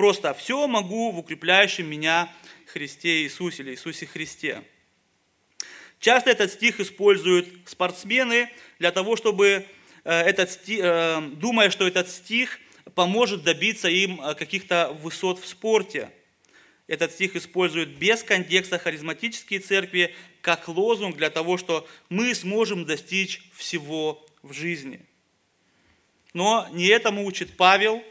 просто 0.00 0.34
«все 0.34 0.66
могу 0.66 1.12
в 1.12 1.18
укрепляющем 1.18 1.86
меня 1.86 2.32
Христе 2.66 3.22
Иисусе» 3.22 3.62
или 3.62 3.72
Иисусе 3.72 4.06
Христе. 4.06 4.62
Часто 5.98 6.30
этот 6.30 6.50
стих 6.50 6.80
используют 6.80 7.46
спортсмены 7.66 8.50
для 8.78 8.90
того, 8.90 9.16
чтобы 9.16 9.66
Э, 10.04 10.20
этот 10.20 10.50
стих, 10.50 10.80
э, 10.82 11.20
думая, 11.36 11.70
что 11.70 11.86
этот 11.86 12.08
стих 12.08 12.58
поможет 12.94 13.42
добиться 13.42 13.88
им 13.88 14.20
э, 14.20 14.34
каких-то 14.34 14.96
высот 15.02 15.38
в 15.40 15.46
спорте. 15.46 16.10
Этот 16.86 17.12
стих 17.12 17.36
используют 17.36 17.90
без 17.90 18.22
контекста 18.22 18.78
харизматические 18.78 19.60
церкви 19.60 20.14
как 20.40 20.66
лозунг 20.68 21.16
для 21.16 21.30
того, 21.30 21.56
что 21.56 21.86
мы 22.08 22.34
сможем 22.34 22.84
достичь 22.84 23.42
всего 23.54 24.26
в 24.42 24.52
жизни. 24.52 25.00
Но 26.32 26.66
не 26.72 26.86
этому 26.86 27.24
учит 27.26 27.56
Павел, 27.56 28.02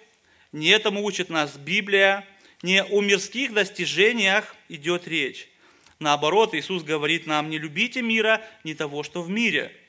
не 0.51 0.67
этому 0.67 1.03
учит 1.03 1.29
нас 1.29 1.57
Библия, 1.57 2.27
не 2.61 2.83
о 2.83 3.01
мирских 3.01 3.53
достижениях 3.53 4.55
идет 4.67 5.07
речь. 5.07 5.49
Наоборот, 5.99 6.53
Иисус 6.53 6.83
говорит 6.83 7.27
нам, 7.27 7.49
не 7.49 7.57
любите 7.57 8.01
мира, 8.01 8.41
не 8.63 8.73
того, 8.73 9.03
что 9.03 9.21
в 9.21 9.29
мире– 9.29 9.71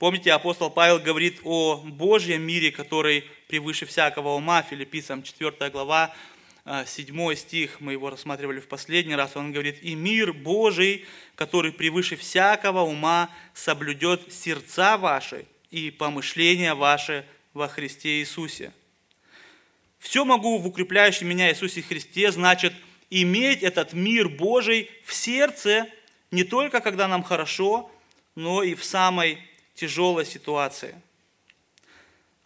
Помните, 0.00 0.32
апостол 0.32 0.70
Павел 0.70 0.98
говорит 0.98 1.40
о 1.44 1.76
Божьем 1.76 2.40
мире, 2.40 2.72
который 2.72 3.26
превыше 3.48 3.84
всякого 3.84 4.30
ума, 4.30 4.62
филиппийцам 4.62 5.22
4 5.22 5.68
глава, 5.68 6.14
7 6.86 7.20
э, 7.20 7.36
стих, 7.36 7.82
мы 7.82 7.92
его 7.92 8.08
рассматривали 8.08 8.60
в 8.60 8.66
последний 8.66 9.14
раз, 9.14 9.36
он 9.36 9.52
говорит, 9.52 9.76
«И 9.82 9.94
мир 9.94 10.32
Божий, 10.32 11.04
который 11.34 11.70
превыше 11.70 12.16
всякого 12.16 12.80
ума, 12.80 13.28
соблюдет 13.52 14.32
сердца 14.32 14.96
ваши 14.96 15.44
и 15.70 15.90
помышления 15.90 16.74
ваши 16.74 17.26
во 17.54 17.68
Христе 17.68 18.20
Иисусе». 18.20 18.72
Все 20.00 20.24
могу 20.24 20.58
в 20.58 20.66
укрепляющем 20.66 21.28
меня 21.28 21.50
Иисусе 21.50 21.82
Христе, 21.82 22.32
значит, 22.32 22.72
иметь 23.10 23.62
этот 23.62 23.92
мир 23.92 24.28
Божий 24.28 24.90
в 25.04 25.12
сердце, 25.12 25.86
не 26.30 26.42
только 26.42 26.80
когда 26.80 27.06
нам 27.06 27.22
хорошо, 27.22 27.90
но 28.34 28.62
и 28.62 28.74
в 28.74 28.82
самой 28.82 29.38
тяжелой 29.74 30.24
ситуации. 30.24 30.94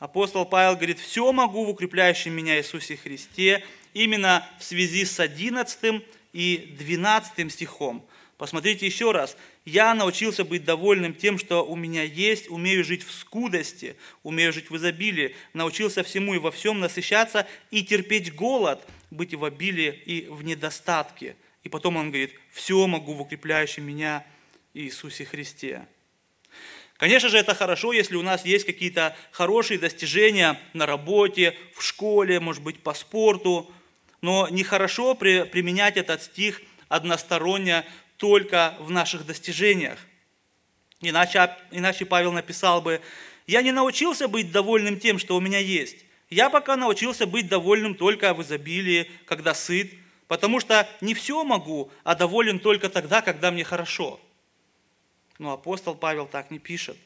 Апостол 0.01 0.45
Павел 0.45 0.75
говорит, 0.75 0.99
все 0.99 1.33
могу 1.33 1.65
в 1.65 1.71
укрепляющем 1.71 2.33
меня 2.33 2.59
Иисусе 2.59 2.97
Христе, 2.97 3.65
именно 3.95 4.47
в 4.59 4.65
связи 4.65 5.05
с 5.05 5.21
11 5.21 6.03
и 6.33 6.75
12 6.77 7.53
стихом. 7.53 8.05
Посмотрите 8.37 8.85
еще 8.85 9.13
раз. 9.13 9.37
Я 9.65 9.95
научился 9.95 10.45
быть 10.45 10.65
довольным 10.65 11.15
тем, 11.15 11.39
что 11.39 11.65
у 11.65 11.77
меня 11.77 12.03
есть, 12.03 12.51
умею 12.51 12.85
жить 12.85 13.05
в 13.05 13.13
скудости, 13.13 13.97
умею 14.25 14.53
жить 14.53 14.71
в 14.71 14.77
изобилии, 14.77 15.37
научился 15.53 16.03
всему 16.03 16.35
и 16.35 16.39
во 16.39 16.51
всем 16.51 16.81
насыщаться 16.81 17.47
и 17.71 17.85
терпеть 17.85 18.35
голод, 18.35 18.85
быть 19.11 19.35
в 19.35 19.45
обилии 19.45 20.03
и 20.05 20.27
в 20.29 20.43
недостатке. 20.43 21.37
И 21.63 21.69
потом 21.69 21.97
он 21.97 22.11
говорит, 22.11 22.35
все 22.51 22.87
могу 22.89 23.15
в 23.15 23.21
укрепляющем 23.21 23.85
меня 23.85 24.27
Иисусе 24.75 25.25
Христе. 25.25 25.87
Конечно 26.97 27.29
же, 27.29 27.39
это 27.39 27.55
хорошо, 27.55 27.93
если 27.93 28.17
у 28.17 28.23
нас 28.23 28.45
есть 28.45 28.67
какие-то 28.67 29.17
хорошие 29.31 29.79
достижения 29.79 30.61
на 30.73 30.87
работе, 30.87 31.57
в 31.75 31.83
школе, 31.83 32.41
может 32.41 32.63
быть, 32.63 32.83
по 32.83 32.95
спорту, 32.95 33.73
но 34.21 34.49
нехорошо 34.49 35.15
применять 35.15 35.97
этот 35.97 36.23
стих 36.23 36.63
односторонне 36.89 37.85
только 38.17 38.75
в 38.79 38.91
наших 38.91 39.27
достижениях. 39.27 39.99
Иначе, 41.01 41.57
иначе 41.71 42.07
Павел 42.07 42.33
написал 42.33 42.81
бы, 42.81 43.01
«Я 43.47 43.63
не 43.63 43.73
научился 43.73 44.29
быть 44.29 44.51
довольным 44.53 44.99
тем, 44.99 45.19
что 45.19 45.37
у 45.37 45.41
меня 45.41 45.59
есть. 45.59 46.05
Я 46.31 46.51
пока 46.51 46.77
научился 46.77 47.27
быть 47.27 47.49
довольным 47.49 47.95
только 47.95 48.33
в 48.33 48.43
изобилии, 48.43 49.11
когда 49.27 49.55
сыт, 49.55 49.93
потому 50.29 50.61
что 50.61 50.89
не 51.01 51.15
все 51.15 51.45
могу, 51.45 51.91
а 52.03 52.15
доволен 52.15 52.59
только 52.59 52.89
тогда, 52.89 53.23
когда 53.23 53.51
мне 53.51 53.65
хорошо». 53.65 54.21
Но 55.39 55.53
апостол 55.53 55.95
Павел 55.95 56.27
так 56.27 56.51
не 56.51 56.59
пишет. 56.59 56.97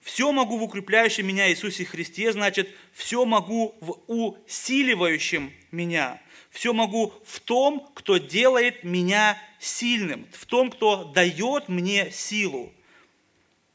Все 0.00 0.30
могу 0.30 0.56
в 0.56 0.62
укрепляющем 0.62 1.26
меня 1.26 1.50
Иисусе 1.50 1.84
Христе, 1.84 2.32
значит, 2.32 2.70
все 2.92 3.24
могу 3.24 3.76
в 3.80 4.00
усиливающем 4.06 5.52
меня. 5.72 6.22
Все 6.56 6.72
могу 6.72 7.12
в 7.26 7.40
том, 7.40 7.86
кто 7.94 8.16
делает 8.16 8.82
меня 8.82 9.38
сильным, 9.58 10.26
в 10.32 10.46
том, 10.46 10.70
кто 10.70 11.04
дает 11.04 11.68
мне 11.68 12.10
силу. 12.10 12.72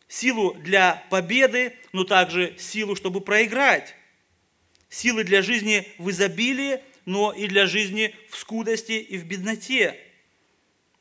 Силу 0.08 0.56
для 0.56 1.06
победы, 1.12 1.76
но 1.94 2.06
также 2.06 2.56
силу, 2.58 2.96
чтобы 2.96 3.22
проиграть. 3.22 3.96
Силы 4.90 5.24
для 5.24 5.44
жизни 5.44 5.88
в 6.00 6.10
изобилии, 6.10 6.82
но 7.06 7.32
и 7.32 7.46
для 7.46 7.68
жизни 7.68 8.16
в 8.32 8.36
скудости 8.36 8.94
и 8.94 9.16
в 9.20 9.26
бедноте 9.26 10.00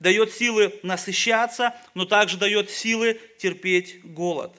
дает 0.01 0.35
силы 0.35 0.79
насыщаться, 0.83 1.75
но 1.95 2.05
также 2.05 2.37
дает 2.37 2.69
силы 2.69 3.19
терпеть 3.39 4.05
голод. 4.05 4.55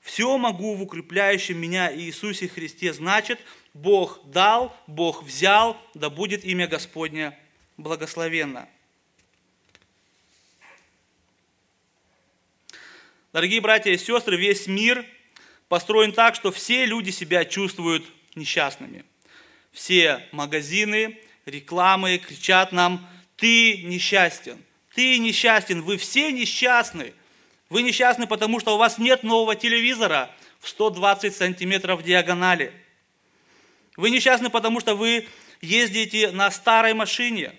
Все 0.00 0.38
могу 0.38 0.74
в 0.74 0.82
укрепляющем 0.82 1.58
меня 1.58 1.94
Иисусе 1.94 2.48
Христе, 2.48 2.94
значит, 2.94 3.38
Бог 3.74 4.20
дал, 4.24 4.76
Бог 4.86 5.22
взял, 5.22 5.76
да 5.94 6.10
будет 6.10 6.44
имя 6.44 6.66
Господне 6.66 7.38
благословенно. 7.76 8.68
Дорогие 13.32 13.62
братья 13.62 13.90
и 13.90 13.96
сестры, 13.96 14.36
весь 14.36 14.66
мир 14.66 15.06
построен 15.68 16.12
так, 16.12 16.34
что 16.34 16.52
все 16.52 16.84
люди 16.84 17.10
себя 17.10 17.46
чувствуют 17.46 18.04
несчастными. 18.34 19.06
Все 19.72 20.28
магазины, 20.32 21.18
рекламы 21.46 22.18
кричат 22.18 22.72
нам 22.72 23.08
ты 23.36 23.78
несчастен. 23.78 24.62
Ты 24.94 25.18
несчастен. 25.18 25.82
Вы 25.82 25.96
все 25.96 26.30
несчастны. 26.30 27.14
Вы 27.70 27.82
несчастны, 27.82 28.26
потому 28.26 28.60
что 28.60 28.74
у 28.74 28.78
вас 28.78 28.98
нет 28.98 29.22
нового 29.22 29.56
телевизора 29.56 30.30
в 30.60 30.68
120 30.68 31.34
сантиметров 31.34 32.02
диагонали. 32.02 32.72
Вы 33.96 34.10
несчастны, 34.10 34.50
потому 34.50 34.80
что 34.80 34.94
вы 34.94 35.28
ездите 35.60 36.30
на 36.30 36.50
старой 36.50 36.94
машине. 36.94 37.54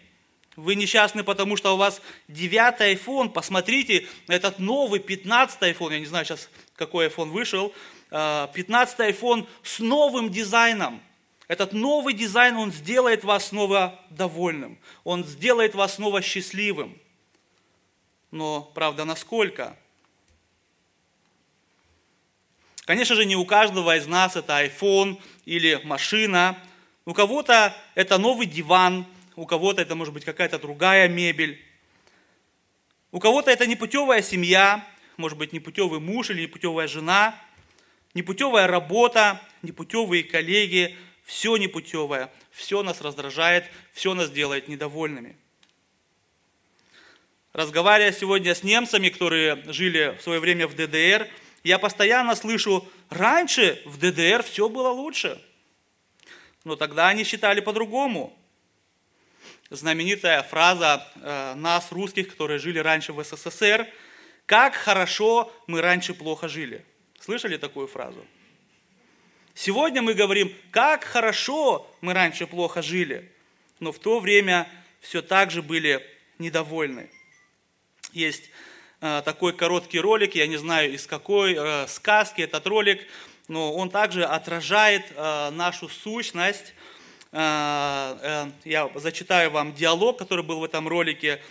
Вы 0.55 0.75
несчастны, 0.75 1.23
потому 1.23 1.57
что 1.57 1.73
у 1.73 1.77
вас 1.77 2.01
девятый 2.27 2.93
iPhone. 2.93 3.29
Посмотрите, 3.29 4.07
этот 4.27 4.59
новый 4.59 4.99
15 4.99 5.61
iPhone, 5.61 5.93
я 5.93 5.99
не 5.99 6.05
знаю 6.05 6.25
сейчас, 6.25 6.49
какой 6.75 7.07
iPhone 7.07 7.29
вышел, 7.29 7.73
15 8.09 8.99
а, 8.99 9.09
iPhone 9.09 9.47
с 9.63 9.79
новым 9.79 10.29
дизайном– 10.29 11.01
этот 11.47 11.73
новый 11.73 12.13
дизайн, 12.13 12.55
он 12.55 12.71
сделает 12.71 13.23
вас 13.23 13.49
снова 13.49 13.99
довольным. 14.09 14.79
Он 15.03 15.25
сделает 15.25 15.75
вас 15.75 15.95
снова 15.95 16.21
счастливым. 16.21 16.97
Но, 18.31 18.71
правда, 18.73 19.05
насколько? 19.05 19.77
Конечно 22.85 23.15
же, 23.15 23.25
не 23.25 23.35
у 23.35 23.45
каждого 23.45 23.95
из 23.95 24.07
нас 24.07 24.35
это 24.35 24.61
iPhone 24.65 25.21
или 25.45 25.79
машина. 25.83 26.57
У 27.05 27.13
кого-то 27.13 27.75
это 27.95 28.17
новый 28.17 28.45
диван, 28.45 29.05
у 29.35 29.45
кого-то 29.45 29.81
это 29.81 29.95
может 29.95 30.13
быть 30.13 30.25
какая-то 30.25 30.59
другая 30.59 31.07
мебель. 31.07 31.61
У 33.11 33.19
кого-то 33.19 33.51
это 33.51 33.67
непутевая 33.67 34.21
семья, 34.21 34.85
может 35.17 35.37
быть 35.37 35.53
непутевый 35.53 35.99
муж 35.99 36.29
или 36.29 36.41
непутевая 36.41 36.87
жена, 36.87 37.35
непутевая 38.13 38.67
работа, 38.67 39.39
непутевые 39.61 40.23
коллеги, 40.23 40.97
все 41.23 41.55
непутевое, 41.55 42.29
все 42.51 42.83
нас 42.83 42.99
раздражает, 43.01 43.65
все 43.93 44.13
нас 44.13 44.29
делает 44.29 44.67
недовольными. 44.67 45.37
Разговаривая 47.53 48.11
сегодня 48.11 48.55
с 48.55 48.63
немцами, 48.63 49.09
которые 49.09 49.63
жили 49.67 50.17
в 50.19 50.23
свое 50.23 50.39
время 50.39 50.67
в 50.67 50.75
ДДР, 50.75 51.29
я 51.63 51.79
постоянно 51.79 52.35
слышу, 52.35 52.87
раньше 53.09 53.81
в 53.85 53.97
ДДР 53.97 54.43
все 54.43 54.67
было 54.69 54.89
лучше. 54.89 55.41
Но 56.63 56.75
тогда 56.75 57.07
они 57.07 57.23
считали 57.23 57.61
по-другому. 57.61 58.37
Знаменитая 59.69 60.43
фраза 60.43 61.07
э, 61.15 61.53
нас, 61.55 61.91
русских, 61.91 62.29
которые 62.29 62.59
жили 62.59 62.79
раньше 62.79 63.13
в 63.13 63.23
СССР, 63.23 63.87
«Как 64.45 64.75
хорошо 64.75 65.51
мы 65.67 65.81
раньше 65.81 66.13
плохо 66.13 66.47
жили». 66.47 66.85
Слышали 67.19 67.57
такую 67.57 67.87
фразу? 67.87 68.25
Сегодня 69.55 70.01
мы 70.01 70.13
говорим, 70.13 70.53
как 70.71 71.05
хорошо 71.05 71.89
мы 72.01 72.13
раньше 72.13 72.45
плохо 72.45 72.81
жили, 72.81 73.31
но 73.79 73.91
в 73.91 73.99
то 73.99 74.19
время 74.19 74.67
все 74.99 75.21
так 75.21 75.49
же 75.49 75.61
были 75.61 76.05
недовольны. 76.39 77.09
Есть 78.11 78.49
такой 79.25 79.51
короткий 79.51 79.99
ролик, 79.99 80.33
я 80.33 80.47
не 80.47 80.55
знаю 80.55 80.93
из 80.93 81.05
какой 81.07 81.55
э, 81.57 81.87
сказки 81.87 82.41
этот 82.41 82.65
ролик, 82.67 83.05
но 83.49 83.73
он 83.73 83.89
также 83.89 84.23
отражает 84.23 85.11
э, 85.11 85.49
нашу 85.51 85.89
сущность. 85.89 86.73
Я 87.33 88.91
зачитаю 88.93 89.49
вам 89.49 89.73
диалог, 89.73 90.19
который 90.19 90.43
был 90.43 90.59
в 90.59 90.63
этом 90.63 90.87
ролике. 90.87 91.41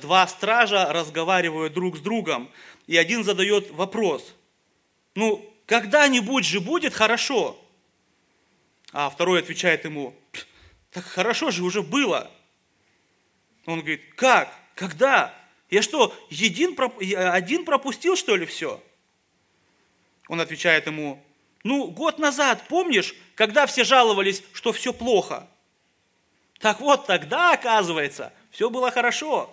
Два 0.00 0.26
стража 0.26 0.90
разговаривают 0.90 1.74
друг 1.74 1.98
с 1.98 2.00
другом, 2.00 2.48
и 2.86 2.96
один 2.96 3.22
задает 3.22 3.70
вопрос. 3.72 4.34
Ну, 5.14 5.44
когда-нибудь 5.66 6.46
же 6.46 6.60
будет 6.60 6.94
хорошо. 6.94 7.62
А 8.92 9.10
второй 9.10 9.40
отвечает 9.40 9.84
ему, 9.84 10.14
так 10.90 11.04
хорошо 11.04 11.50
же 11.50 11.64
уже 11.64 11.82
было. 11.82 12.30
Он 13.66 13.80
говорит, 13.80 14.14
как? 14.14 14.50
Когда? 14.74 15.34
Я 15.70 15.82
что, 15.82 16.14
един, 16.30 16.76
один 17.16 17.64
пропустил, 17.64 18.16
что 18.16 18.36
ли, 18.36 18.46
все? 18.46 18.82
Он 20.28 20.40
отвечает 20.40 20.86
ему, 20.86 21.22
ну, 21.64 21.88
год 21.88 22.18
назад, 22.18 22.64
помнишь, 22.68 23.14
когда 23.34 23.66
все 23.66 23.84
жаловались, 23.84 24.42
что 24.52 24.72
все 24.72 24.92
плохо? 24.92 25.48
Так 26.58 26.80
вот, 26.80 27.06
тогда, 27.06 27.52
оказывается, 27.52 28.32
все 28.50 28.70
было 28.70 28.90
хорошо. 28.90 29.52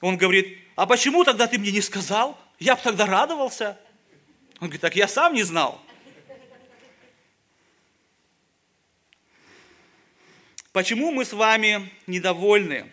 Он 0.00 0.16
говорит, 0.16 0.58
а 0.76 0.86
почему 0.86 1.24
тогда 1.24 1.46
ты 1.46 1.58
мне 1.58 1.72
не 1.72 1.80
сказал? 1.80 2.38
Я 2.58 2.76
бы 2.76 2.82
тогда 2.82 3.06
радовался. 3.06 3.78
Он 4.60 4.68
говорит, 4.68 4.80
так 4.80 4.96
я 4.96 5.08
сам 5.08 5.34
не 5.34 5.42
знал. 5.42 5.80
Почему 10.72 11.10
мы 11.10 11.24
с 11.24 11.32
вами 11.32 11.90
недовольны? 12.06 12.90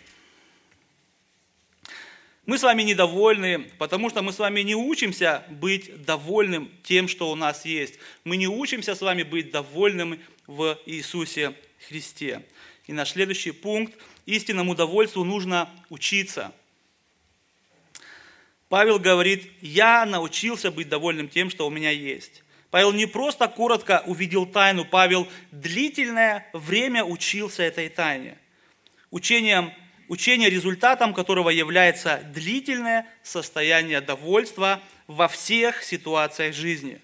Мы 2.50 2.58
с 2.58 2.64
вами 2.64 2.82
недовольны, 2.82 3.60
потому 3.78 4.10
что 4.10 4.24
мы 4.24 4.34
с 4.34 4.40
вами 4.40 4.62
не 4.62 4.74
учимся 4.74 5.44
быть 5.52 6.04
довольным 6.04 6.72
тем, 6.82 7.08
что 7.08 7.30
у 7.30 7.36
нас 7.36 7.64
есть. 7.64 8.00
Мы 8.24 8.38
не 8.38 8.48
учимся 8.48 8.96
с 8.96 9.02
вами 9.02 9.22
быть 9.22 9.52
довольным 9.52 10.20
в 10.48 10.76
Иисусе 10.88 11.54
Христе. 11.88 12.44
И 12.88 12.92
наш 12.92 13.12
следующий 13.12 13.52
пункт– 13.52 13.94
истинному 14.26 14.74
довольству 14.74 15.24
нужно 15.24 15.70
учиться– 15.90 16.52
Павел 18.68 18.98
говорит, 18.98 19.52
я 19.62 20.04
научился 20.08 20.72
быть 20.72 20.90
довольным 20.90 21.30
тем, 21.30 21.52
что 21.52 21.68
у 21.68 21.70
меня 21.70 21.92
есть. 21.92 22.44
Павел 22.72 22.94
не 22.94 23.06
просто 23.06 23.48
коротко 23.48 24.02
увидел 24.08 24.48
тайну, 24.48 24.86
Павел 24.86 25.28
длительное 25.52 26.50
время 26.54 27.04
учился 27.04 27.62
этой 27.62 27.90
тайне. 27.90 28.40
Учением, 29.12 29.72
учение, 30.10 30.50
результатом 30.50 31.14
которого 31.14 31.50
является 31.50 32.22
длительное 32.34 33.08
состояние 33.24 34.02
довольства 34.02 34.82
во 35.08 35.30
всех 35.30 35.84
ситуациях 35.84 36.54
жизни. 36.54 37.00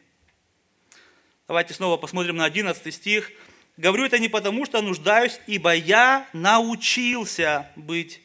Давайте 1.47 1.73
снова 1.73 1.95
посмотрим 1.95 2.35
на 2.35 2.45
11 2.45 2.93
стих. 2.93 3.31
Говорю 3.77 4.05
это 4.05 4.19
не 4.19 4.27
потому, 4.27 4.65
что 4.65 4.81
нуждаюсь, 4.81 5.39
ибо 5.47 5.73
я 5.73 6.27
научился 6.33 7.71
быть. 7.75 8.21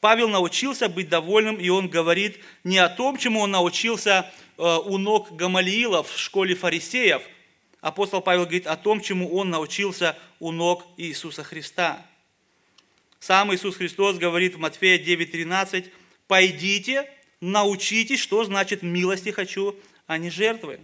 Павел 0.00 0.28
научился 0.28 0.88
быть 0.88 1.08
довольным, 1.08 1.56
и 1.56 1.68
он 1.68 1.88
говорит 1.88 2.38
не 2.62 2.78
о 2.78 2.88
том, 2.88 3.16
чему 3.16 3.40
он 3.40 3.50
научился 3.50 4.30
э, 4.56 4.62
у 4.62 4.98
ног 4.98 5.32
Гамалиила 5.32 6.04
в 6.04 6.16
школе 6.16 6.54
фарисеев. 6.54 7.22
Апостол 7.80 8.20
Павел 8.20 8.42
говорит 8.42 8.68
о 8.68 8.76
том, 8.76 9.00
чему 9.00 9.34
он 9.34 9.50
научился 9.50 10.16
у 10.38 10.52
ног 10.52 10.84
Иисуса 10.96 11.42
Христа. 11.42 12.06
Сам 13.26 13.52
Иисус 13.52 13.74
Христос 13.74 14.18
говорит 14.18 14.54
в 14.54 14.60
Матфея 14.60 15.00
9:13, 15.00 15.90
«Пойдите, 16.28 17.10
научитесь, 17.40 18.20
что 18.20 18.44
значит 18.44 18.84
милости 18.84 19.30
хочу, 19.30 19.74
а 20.06 20.16
не 20.16 20.30
жертвы». 20.30 20.78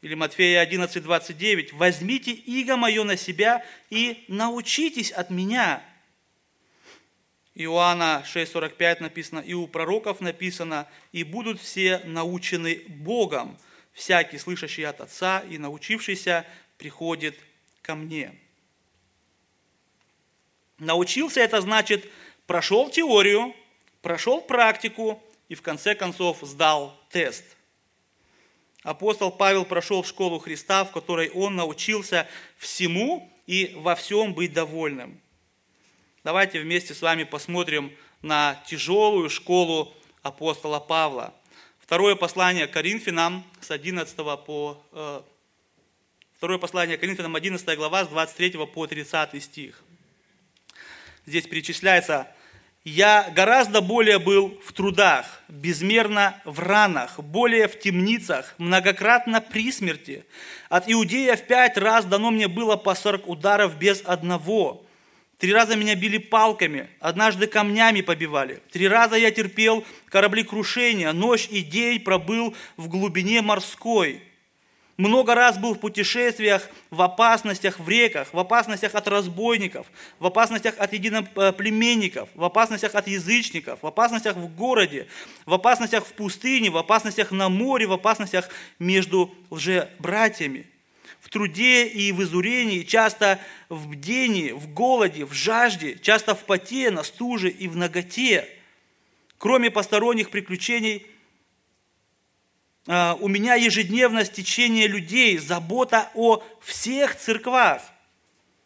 Или 0.00 0.14
Матфея 0.14 0.60
11, 0.60 1.02
29. 1.02 1.74
«Возьмите 1.74 2.32
иго 2.32 2.78
мое 2.78 3.04
на 3.04 3.18
себя 3.18 3.66
и 3.90 4.24
научитесь 4.28 5.10
от 5.10 5.28
меня». 5.28 5.84
Иоанна 7.54 8.24
6,45 8.24 9.02
написано, 9.02 9.40
«И 9.40 9.52
у 9.52 9.66
пророков 9.66 10.22
написано, 10.22 10.88
и 11.12 11.22
будут 11.22 11.60
все 11.60 11.98
научены 12.06 12.82
Богом. 12.88 13.58
Всякий, 13.92 14.38
слышащий 14.38 14.86
от 14.86 15.02
Отца 15.02 15.40
и 15.40 15.58
научившийся, 15.58 16.46
приходит 16.78 17.38
ко 17.82 17.94
мне». 17.94 18.47
Научился 20.78 21.40
это 21.40 21.60
значит, 21.60 22.10
прошел 22.46 22.90
теорию, 22.90 23.54
прошел 24.02 24.40
практику 24.40 25.22
и 25.48 25.54
в 25.54 25.62
конце 25.62 25.94
концов 25.94 26.38
сдал 26.42 26.98
тест– 27.10 27.44
Апостол 28.88 29.32
Павел 29.32 29.64
прошел 29.64 30.04
школу 30.04 30.38
Христа, 30.38 30.84
в 30.84 30.92
которой 30.92 31.30
он 31.30 31.56
научился 31.56 32.28
всему 32.56 33.30
и 33.46 33.72
во 33.76 33.96
всем 33.96 34.34
быть 34.34 34.52
довольным. 34.52 35.20
Давайте 36.22 36.60
вместе 36.60 36.94
с 36.94 37.02
вами 37.02 37.24
посмотрим 37.24 37.92
на 38.22 38.62
тяжелую 38.66 39.30
школу 39.30 39.94
апостола 40.22 40.78
Павла. 40.78 41.34
Второе 41.80 42.14
послание 42.14 42.66
Коринфянам 42.66 43.44
с 43.60 43.70
11 43.70 44.16
по... 44.16 44.82
Э, 44.92 45.22
второе 46.36 46.58
послание 46.58 46.98
Коринфянам 46.98 47.34
11 47.34 47.76
глава 47.76 48.04
с 48.04 48.08
23 48.08 48.66
по 48.66 48.86
30 48.86 49.42
стих. 49.42 49.82
Здесь 51.28 51.44
перечисляется 51.46 52.26
я 52.84 53.30
гораздо 53.36 53.82
более 53.82 54.18
был 54.18 54.58
в 54.64 54.72
трудах, 54.72 55.42
безмерно 55.48 56.40
в 56.46 56.58
ранах, 56.58 57.20
более 57.20 57.68
в 57.68 57.78
темницах, 57.78 58.54
многократно 58.56 59.42
при 59.42 59.70
смерти. 59.70 60.24
От 60.70 60.90
Иудея 60.90 61.36
в 61.36 61.42
пять 61.42 61.76
раз 61.76 62.06
дано 62.06 62.30
мне 62.30 62.48
было 62.48 62.76
по 62.76 62.94
сорок 62.94 63.28
ударов 63.28 63.76
без 63.76 64.00
одного. 64.06 64.86
Три 65.36 65.52
раза 65.52 65.76
меня 65.76 65.96
били 65.96 66.16
палками, 66.16 66.88
однажды 66.98 67.46
камнями 67.46 68.00
побивали. 68.00 68.62
Три 68.72 68.88
раза 68.88 69.16
я 69.16 69.30
терпел 69.30 69.84
кораблекрушение, 70.06 71.12
ночь 71.12 71.46
и 71.50 71.60
день 71.60 72.00
пробыл 72.00 72.56
в 72.78 72.88
глубине 72.88 73.42
морской– 73.42 74.22
много 74.98 75.36
раз 75.36 75.56
был 75.56 75.74
в 75.74 75.78
путешествиях, 75.78 76.68
в 76.90 77.00
опасностях 77.00 77.78
в 77.78 77.88
реках, 77.88 78.28
в 78.32 78.38
опасностях 78.38 78.96
от 78.96 79.06
разбойников, 79.06 79.86
в 80.18 80.26
опасностях 80.26 80.74
от 80.76 80.92
единоплеменников, 80.92 82.28
в 82.34 82.42
опасностях 82.42 82.96
от 82.96 83.06
язычников, 83.06 83.78
в 83.80 83.86
опасностях 83.86 84.36
в 84.36 84.54
городе, 84.56 85.06
в 85.46 85.54
опасностях 85.54 86.04
в 86.04 86.12
пустыне, 86.12 86.70
в 86.70 86.76
опасностях 86.76 87.30
на 87.30 87.48
море, 87.48 87.86
в 87.86 87.92
опасностях 87.92 88.50
между 88.80 89.32
лжебратьями. 89.50 90.66
В 91.20 91.30
труде 91.30 91.86
и 91.86 92.10
в 92.10 92.22
изурении, 92.22 92.82
часто 92.82 93.38
в 93.68 93.88
бдении, 93.88 94.50
в 94.50 94.68
голоде, 94.68 95.24
в 95.24 95.32
жажде, 95.32 95.96
часто 96.02 96.34
в 96.34 96.44
поте, 96.44 96.90
на 96.90 97.04
стуже 97.04 97.50
и 97.50 97.68
в 97.68 97.76
ноготе. 97.76 98.48
Кроме 99.38 99.70
посторонних 99.70 100.30
приключений– 100.30 101.06
у 102.86 103.28
меня 103.28 103.54
ежедневно 103.54 104.24
стечение 104.24 104.86
людей, 104.86 105.36
забота 105.38 106.10
о 106.14 106.42
всех 106.60 107.16
церквах. 107.16 107.82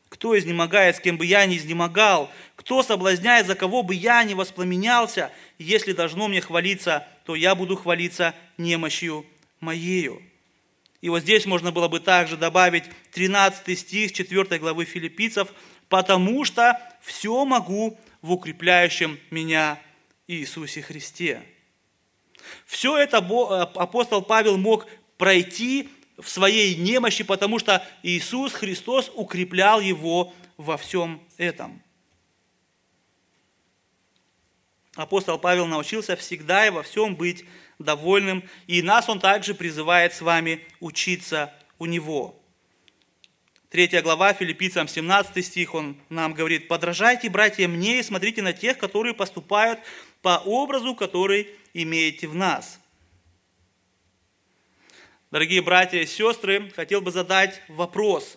Кто 0.08 0.38
изнемогает, 0.38 0.96
с 0.96 1.00
кем 1.00 1.16
бы 1.16 1.26
я 1.26 1.46
ни 1.46 1.56
изнемогал, 1.56 2.30
кто 2.54 2.82
соблазняет, 2.82 3.46
за 3.46 3.54
кого 3.54 3.82
бы 3.82 3.94
я 3.94 4.22
ни 4.22 4.34
воспламенялся, 4.34 5.32
если 5.58 5.92
должно 5.92 6.28
мне 6.28 6.40
хвалиться, 6.40 7.08
то 7.24 7.34
я 7.34 7.54
буду 7.54 7.76
хвалиться 7.76 8.34
немощью 8.58 9.26
моею. 9.60 10.22
И 11.00 11.08
вот 11.08 11.22
здесь 11.22 11.46
можно 11.46 11.72
было 11.72 11.88
бы 11.88 11.98
также 11.98 12.36
добавить 12.36 12.84
13 13.12 13.78
стих 13.78 14.12
4 14.12 14.58
главы 14.58 14.84
филиппийцев, 14.84 15.52
«Потому 15.88 16.44
что 16.44 16.80
все 17.02 17.44
могу 17.44 17.98
в 18.22 18.32
укрепляющем 18.32 19.18
меня 19.30 19.80
Иисусе 20.28 20.80
Христе». 20.80 21.42
Все 22.66 22.96
это 22.98 23.18
э, 23.18 23.78
апостол 23.78 24.22
Павел 24.22 24.56
мог 24.56 24.86
пройти 25.16 25.88
в 26.18 26.28
своей 26.28 26.76
немощи, 26.76 27.24
потому 27.24 27.58
что 27.58 27.86
Иисус 28.02 28.52
Христос 28.52 29.10
укреплял 29.14 29.80
его 29.80 30.32
во 30.56 30.76
всем 30.76 31.20
этом. 31.36 31.82
Апостол 34.94 35.38
Павел 35.38 35.66
научился 35.66 36.16
всегда 36.16 36.66
и 36.66 36.70
во 36.70 36.82
всем 36.82 37.16
быть 37.16 37.44
довольным, 37.78 38.44
и 38.66 38.82
нас 38.82 39.08
он 39.08 39.20
также 39.20 39.54
призывает 39.54 40.12
с 40.12 40.20
вами 40.20 40.60
учиться 40.80 41.52
у 41.78 41.86
него. 41.86 42.38
Третья 43.70 44.02
глава, 44.02 44.34
филиппийцам 44.34 44.86
17 44.86 45.46
стих, 45.46 45.74
он 45.74 45.96
нам 46.10 46.34
говорит, 46.34 46.68
«Подражайте, 46.68 47.30
братья, 47.30 47.66
мне 47.66 48.00
и 48.00 48.02
смотрите 48.02 48.42
на 48.42 48.52
тех, 48.52 48.76
которые 48.76 49.14
поступают 49.14 49.80
по 50.20 50.42
образу, 50.44 50.94
который 50.94 51.48
имеете 51.74 52.28
в 52.28 52.34
нас». 52.34 52.78
Дорогие 55.32 55.62
братья 55.62 55.98
и 55.98 56.04
сестры, 56.04 56.70
хотел 56.76 57.00
бы 57.00 57.10
задать 57.10 57.62
вопрос 57.68 58.36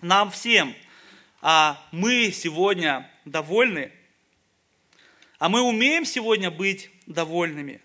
нам 0.00 0.30
всем. 0.30 0.74
А 1.42 1.86
мы 1.92 2.32
сегодня 2.32 3.10
довольны? 3.26 3.92
А 5.38 5.50
мы 5.50 5.60
умеем 5.60 6.06
сегодня 6.06 6.50
быть 6.50 6.90
довольными? 7.06 7.82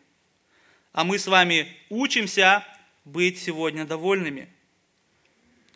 А 0.94 1.04
мы 1.04 1.20
с 1.20 1.28
вами 1.28 1.68
учимся 1.90 2.66
быть 3.04 3.40
сегодня 3.40 3.86
довольными? 3.86 4.48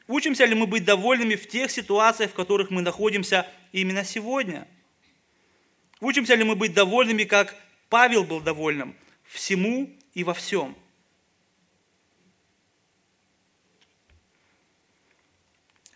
Учимся 0.08 0.46
ли 0.46 0.56
мы 0.56 0.68
быть 0.68 0.86
довольными 0.86 1.36
в 1.36 1.50
тех 1.50 1.70
ситуациях, 1.70 2.32
в 2.32 2.36
которых 2.36 2.70
мы 2.70 2.82
находимся 2.82 3.46
именно 3.74 4.06
сегодня? 4.06 4.68
Учимся 6.00 6.36
ли 6.36 6.46
мы 6.46 6.56
быть 6.56 6.74
довольными, 6.74 7.26
как 7.26 7.56
Павел 7.90 8.24
был 8.24 8.42
довольным, 8.42 8.96
всему 9.24 9.96
и 10.14 10.24
во 10.24 10.34
всем? 10.34 10.76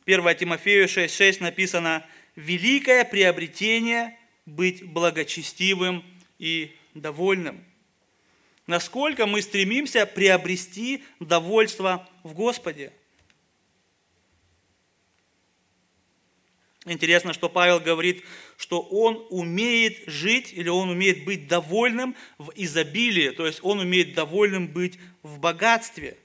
1 0.05 0.35
Тимофею 0.37 0.87
6,6 0.87 1.41
написано 1.41 2.05
«Великое 2.35 3.05
приобретение– 3.05 4.17
быть 4.45 4.83
благочестивым 4.83 6.03
и 6.39 6.75
довольным». 6.93 7.63
Насколько 8.67 9.27
мы 9.27 9.41
стремимся 9.41 10.05
приобрести 10.05 11.03
довольство 11.19 12.09
в 12.23 12.33
Господе– 12.33 12.93
Интересно, 16.85 17.33
что 17.33 17.47
Павел 17.47 17.79
говорит, 17.79 18.23
что 18.57 18.81
он 18.81 19.25
умеет 19.29 20.07
жить 20.07 20.51
или 20.51 20.67
он 20.67 20.89
умеет 20.89 21.23
быть 21.25 21.47
довольным 21.47 22.15
в 22.39 22.51
изобилии, 22.55 23.29
то 23.29 23.45
есть 23.45 23.59
он 23.61 23.79
умеет 23.79 24.15
довольным 24.15 24.67
быть 24.67 24.97
в 25.21 25.39
богатстве. 25.39 26.17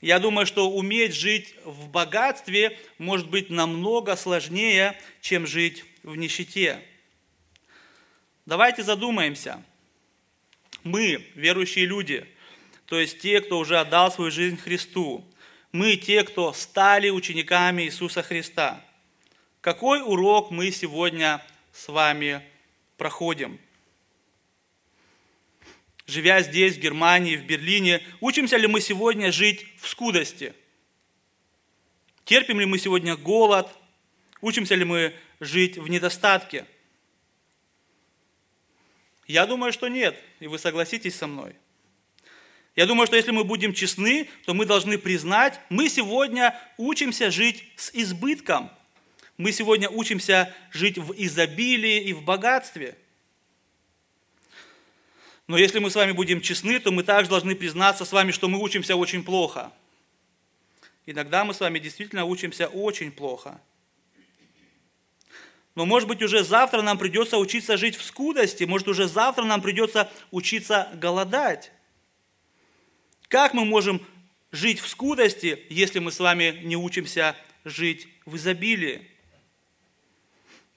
Я 0.00 0.20
думаю, 0.20 0.46
что 0.46 0.70
уметь 0.70 1.14
жить 1.14 1.56
в 1.64 1.88
богатстве 1.88 2.78
может 2.98 3.28
быть 3.28 3.50
намного 3.50 4.14
сложнее, 4.14 4.96
чем 5.20 5.44
жить 5.44 5.84
в 6.04 6.14
нищете. 6.14 6.80
Давайте 8.46 8.84
задумаемся. 8.84 9.64
Мы, 10.84 11.26
верующие 11.34 11.86
люди, 11.86 12.24
то 12.86 13.00
есть 13.00 13.18
те, 13.18 13.40
кто 13.40 13.58
уже 13.58 13.80
отдал 13.80 14.12
свою 14.12 14.30
жизнь 14.30 14.56
Христу, 14.56 15.27
мы 15.72 15.96
те, 15.96 16.24
кто 16.24 16.52
стали 16.52 17.10
учениками 17.10 17.82
Иисуса 17.82 18.22
Христа. 18.22 18.84
Какой 19.60 20.00
урок 20.00 20.50
мы 20.50 20.70
сегодня 20.70 21.44
с 21.72 21.88
вами 21.88 22.42
проходим? 22.96 23.60
Живя 26.06 26.40
здесь, 26.40 26.76
в 26.76 26.80
Германии, 26.80 27.36
в 27.36 27.44
Берлине, 27.44 28.02
учимся 28.20 28.56
ли 28.56 28.66
мы 28.66 28.80
сегодня 28.80 29.30
жить 29.30 29.66
в 29.78 29.88
скудости? 29.88 30.54
Терпим 32.24 32.60
ли 32.60 32.66
мы 32.66 32.78
сегодня 32.78 33.16
голод? 33.16 33.68
Учимся 34.40 34.74
ли 34.74 34.84
мы 34.84 35.14
жить 35.40 35.76
в 35.76 35.88
недостатке? 35.88 36.64
Я 39.26 39.46
думаю, 39.46 39.72
что 39.72 39.88
нет, 39.88 40.18
и 40.40 40.46
вы 40.46 40.58
согласитесь 40.58 41.16
со 41.16 41.26
мной– 41.26 41.56
Я 42.78 42.86
думаю, 42.86 43.08
что 43.08 43.16
если 43.16 43.32
мы 43.32 43.42
будем 43.42 43.74
честны, 43.74 44.28
то 44.44 44.54
мы 44.54 44.64
должны 44.64 44.98
признать, 44.98 45.58
мы 45.68 45.88
сегодня 45.88 46.56
учимся 46.76 47.28
жить 47.28 47.64
с 47.74 47.90
избытком. 47.92 48.70
Мы 49.36 49.50
сегодня 49.50 49.90
учимся 49.90 50.54
жить 50.70 50.96
в 50.96 51.12
изобилии 51.16 52.04
и 52.04 52.12
в 52.12 52.22
богатстве. 52.22 52.96
Но 55.48 55.58
если 55.58 55.80
мы 55.80 55.90
с 55.90 55.96
вами 55.96 56.12
будем 56.12 56.40
честны, 56.40 56.78
то 56.78 56.92
мы 56.92 57.02
также 57.02 57.28
должны 57.28 57.56
признаться 57.56 58.04
с 58.04 58.12
вами, 58.12 58.30
что 58.30 58.48
мы 58.48 58.62
учимся 58.62 58.94
очень 58.94 59.24
плохо. 59.24 59.72
Иногда 61.04 61.44
мы 61.44 61.54
с 61.54 61.58
вами 61.58 61.80
действительно 61.80 62.26
учимся 62.26 62.68
очень 62.68 63.10
плохо. 63.10 63.60
Но 65.74 65.84
может 65.84 66.08
быть 66.08 66.22
уже 66.22 66.44
завтра 66.44 66.82
нам 66.82 66.96
придется 66.96 67.38
учиться 67.38 67.76
жить 67.76 67.96
в 67.96 68.04
скудости, 68.04 68.62
может 68.62 68.86
уже 68.86 69.08
завтра 69.08 69.42
нам 69.42 69.62
придется 69.62 70.08
учиться 70.30 70.88
голодать. 70.94 71.72
Как 73.28 73.52
мы 73.52 73.64
можем 73.66 74.04
жить 74.50 74.80
в 74.80 74.88
скудости, 74.88 75.66
если 75.68 75.98
мы 75.98 76.10
с 76.10 76.18
вами 76.18 76.60
не 76.64 76.76
учимся 76.76 77.36
жить 77.64 78.08
в 78.24 78.36
изобилии? 78.36 79.06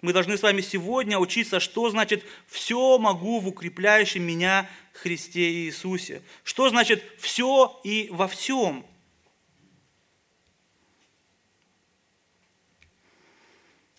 Мы 0.01 0.13
должны 0.13 0.37
с 0.37 0.41
вами 0.41 0.61
сегодня 0.61 1.17
учиться, 1.17 1.59
что 1.59 1.89
значит 1.89 2.25
«все 2.47 2.97
могу 2.97 3.39
в 3.39 3.47
укрепляющем 3.47 4.23
меня 4.23 4.69
Христе 4.93 5.51
Иисусе». 5.51 6.23
Что 6.43 6.69
значит 6.69 7.03
«все 7.19 7.79
и 7.83 8.09
во 8.11 8.27
всем». 8.27 8.85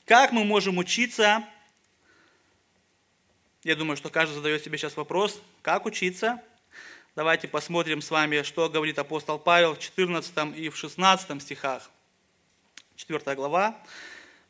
Как 0.05 0.33
мы 0.33 0.45
можем 0.45 0.77
учиться? 0.77 1.49
Я 3.63 3.77
думаю, 3.77 3.97
что 3.97 4.11
каждый 4.11 4.35
задает 4.35 4.63
себе 4.63 4.77
сейчас 4.77 4.97
вопрос, 4.97 5.41
как 5.63 5.87
учиться? 5.87 6.43
Давайте 7.15 7.47
посмотрим 7.47 8.01
с 8.01 8.11
вами, 8.11 8.41
что 8.41 8.71
говорит 8.71 8.99
апостол 8.99 9.39
Павел 9.39 9.75
в 9.75 9.79
14 9.79 10.57
и 10.57 10.71
в 10.71 10.77
16 10.79 11.43
стихах. 11.43 11.91
4 12.97 13.35
глава. 13.35 13.77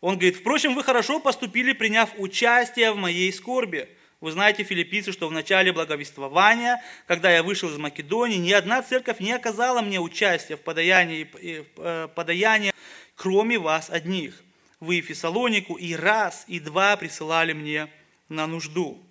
Он 0.00 0.14
говорит, 0.14 0.36
впрочем, 0.36 0.76
вы 0.76 0.84
хорошо 0.84 1.18
поступили, 1.18 1.72
приняв 1.72 2.10
участие 2.18 2.92
в 2.92 2.96
моей 2.96 3.32
скорби. 3.32 3.88
Вы 4.20 4.30
знаете, 4.30 4.62
филиппийцы, 4.62 5.10
что 5.10 5.26
в 5.26 5.32
начале 5.32 5.72
благовествования, 5.72 6.80
когда 7.08 7.32
я 7.32 7.42
вышел 7.42 7.68
из 7.68 7.78
Македонии, 7.78 8.36
ни 8.36 8.52
одна 8.52 8.80
церковь 8.82 9.18
не 9.18 9.32
оказала 9.32 9.82
мне 9.82 9.98
участия 9.98 10.56
в 10.56 10.60
подаянии, 10.60 11.24
в 11.24 11.80
э, 11.80 12.08
подаянии 12.14 12.72
кроме 13.16 13.58
вас 13.58 13.90
одних. 13.90 14.40
Вы 14.78 14.98
и 14.98 15.00
Фессалонику 15.02 15.74
и 15.74 15.96
раз, 15.96 16.44
и 16.46 16.60
два 16.60 16.96
присылали 16.96 17.54
мне 17.54 17.88
на 18.28 18.46
нужду. 18.46 19.04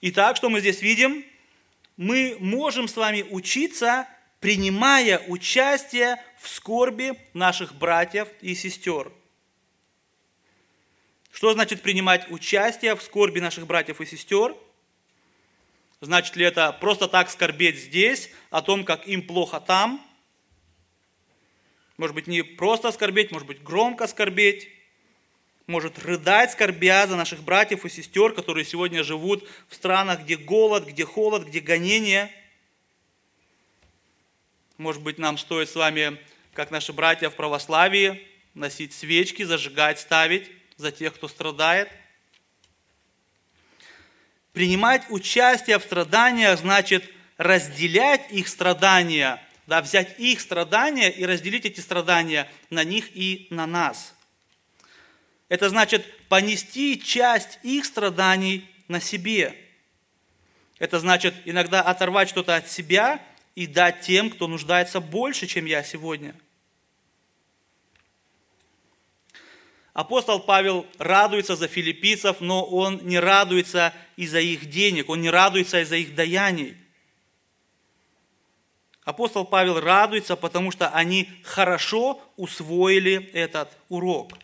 Итак, 0.00 0.36
что 0.36 0.48
мы 0.48 0.60
здесь 0.60 0.80
видим? 0.80 1.24
Мы 1.96 2.36
можем 2.38 2.86
с 2.86 2.96
вами 2.96 3.22
учиться 3.30 4.06
принимая 4.38 5.18
участие 5.26 6.22
в 6.40 6.48
скорби 6.48 7.18
наших 7.34 7.74
братьев 7.74 8.28
и 8.40 8.54
сестер. 8.54 9.10
Что 11.32 11.52
значит 11.52 11.82
принимать 11.82 12.30
участие 12.30 12.94
в 12.94 13.02
скорби 13.02 13.40
наших 13.40 13.66
братьев 13.66 14.00
и 14.00 14.06
сестер? 14.06 14.54
Значит 16.00 16.36
ли 16.36 16.44
это 16.44 16.72
просто 16.72 17.08
так 17.08 17.28
скорбеть 17.28 17.80
здесь, 17.80 18.30
о 18.50 18.62
том, 18.62 18.84
как 18.84 19.08
им 19.08 19.26
плохо 19.26 19.58
там? 19.58 20.00
Может 21.96 22.14
быть, 22.14 22.28
не 22.28 22.42
просто 22.42 22.92
скорбеть, 22.92 23.32
может 23.32 23.48
быть, 23.48 23.64
громко 23.64 24.06
скорбеть. 24.06 24.68
Может 25.68 26.00
рыдать, 26.00 26.50
скорбя 26.50 27.06
за 27.06 27.14
наших 27.14 27.44
братьев 27.44 27.84
и 27.84 27.88
сестер, 27.88 28.32
которые 28.32 28.64
сегодня 28.64 29.04
живут 29.04 29.48
в 29.68 29.76
странах, 29.76 30.22
где 30.22 30.36
голод, 30.36 30.88
где 30.88 31.04
холод, 31.04 31.46
где 31.46 31.60
гонение– 31.60 32.32
может 34.78 35.02
быть, 35.02 35.18
нам 35.18 35.38
стоит 35.38 35.68
с 35.68 35.74
вами, 35.74 36.18
как 36.52 36.70
наши 36.70 36.92
братья 36.92 37.30
в 37.30 37.34
православии, 37.34 38.24
носить 38.54 38.92
свечки, 38.92 39.42
зажигать, 39.42 39.98
ставить 39.98 40.48
за 40.76 40.92
тех, 40.92 41.14
кто 41.14 41.26
страдает. 41.26 41.90
Принимать 44.52 45.02
участие 45.10 45.80
в 45.80 45.82
страданиях 45.82 46.60
значит 46.60 47.04
разделять 47.38 48.30
их 48.30 48.46
страдания, 48.46 49.42
да, 49.66 49.82
взять 49.82 50.14
их 50.20 50.40
страдания 50.40 51.10
и 51.10 51.26
разделить 51.26 51.64
эти 51.64 51.80
страдания 51.80 52.48
на 52.70 52.84
них 52.84 53.08
и 53.16 53.48
на 53.50 53.66
нас. 53.66 54.14
Это 55.48 55.68
значит 55.68 56.04
понести 56.28 57.00
часть 57.00 57.58
их 57.62 57.84
страданий 57.86 58.68
на 58.86 59.00
себе. 59.00 59.56
Это 60.78 61.00
значит 61.00 61.34
иногда 61.44 61.80
оторвать 61.82 62.28
что-то 62.28 62.56
от 62.56 62.68
себя 62.68 63.22
и 63.54 63.66
дать 63.66 64.02
тем, 64.02 64.30
кто 64.30 64.46
нуждается 64.46 65.00
больше, 65.00 65.46
чем 65.46 65.64
я 65.64 65.82
сегодня. 65.82 66.34
Апостол 69.94 70.38
Павел 70.38 70.86
радуется 70.98 71.56
за 71.56 71.66
филиппийцев, 71.66 72.40
но 72.40 72.64
он 72.64 73.00
не 73.02 73.18
радуется 73.18 73.92
из-за 74.16 74.38
их 74.38 74.70
денег, 74.70 75.08
он 75.08 75.20
не 75.20 75.30
радуется 75.30 75.80
из-за 75.80 75.96
их 75.96 76.14
даяний. 76.14 76.76
Апостол 79.02 79.44
Павел 79.44 79.80
радуется, 79.80 80.36
потому 80.36 80.70
что 80.70 80.88
они 80.90 81.28
хорошо 81.42 82.22
усвоили 82.36 83.28
этот 83.32 83.76
урок. 83.88 84.34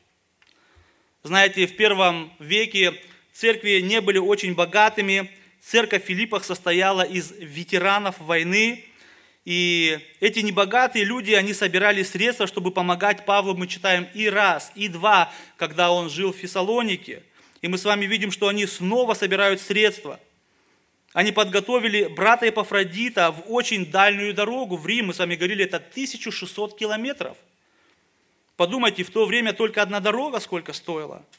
Знаете, 1.26 1.66
в 1.66 1.74
первом 1.74 2.30
веке 2.38 2.92
церкви 3.32 3.80
не 3.80 4.02
были 4.02 4.18
очень 4.18 4.54
богатыми. 4.54 5.30
Церковь 5.58 6.04
в 6.04 6.06
Филиппах 6.06 6.44
состояла 6.44 7.00
из 7.00 7.32
ветеранов 7.38 8.20
войны, 8.20 8.84
и 9.46 9.98
эти 10.20 10.40
небогатые 10.40 11.06
люди, 11.06 11.32
они 11.32 11.54
собирали 11.54 12.02
средства, 12.02 12.46
чтобы 12.46 12.72
помогать 12.72 13.24
Павлу. 13.24 13.54
Мы 13.54 13.68
читаем 13.68 14.06
и 14.12 14.28
раз, 14.28 14.70
и 14.74 14.88
два, 14.88 15.32
когда 15.56 15.90
он 15.90 16.10
жил 16.10 16.30
в 16.30 16.36
Фессалонике. 16.36 17.22
И 17.62 17.68
мы 17.68 17.78
с 17.78 17.86
вами 17.86 18.04
видим, 18.04 18.30
что 18.30 18.48
они 18.48 18.66
снова 18.66 19.14
собирают 19.14 19.62
средства. 19.62 20.20
Они 21.14 21.32
подготовили 21.32 22.04
брата 22.04 22.50
Эпофродита 22.50 23.32
в 23.32 23.50
очень 23.50 23.86
дальнюю 23.86 24.34
дорогу 24.34 24.76
в 24.76 24.86
Рим. 24.86 25.06
Мы 25.06 25.14
с 25.14 25.20
вами 25.20 25.36
говорили, 25.36 25.64
это 25.64 25.78
1600 25.78 26.78
километров. 26.78 27.38
Подумайте, 28.56 29.02
в 29.02 29.10
то 29.10 29.26
время 29.26 29.52
только 29.52 29.82
одна 29.82 30.00
дорога 30.00 30.40
сколько 30.40 30.72
стоила– 30.72 31.24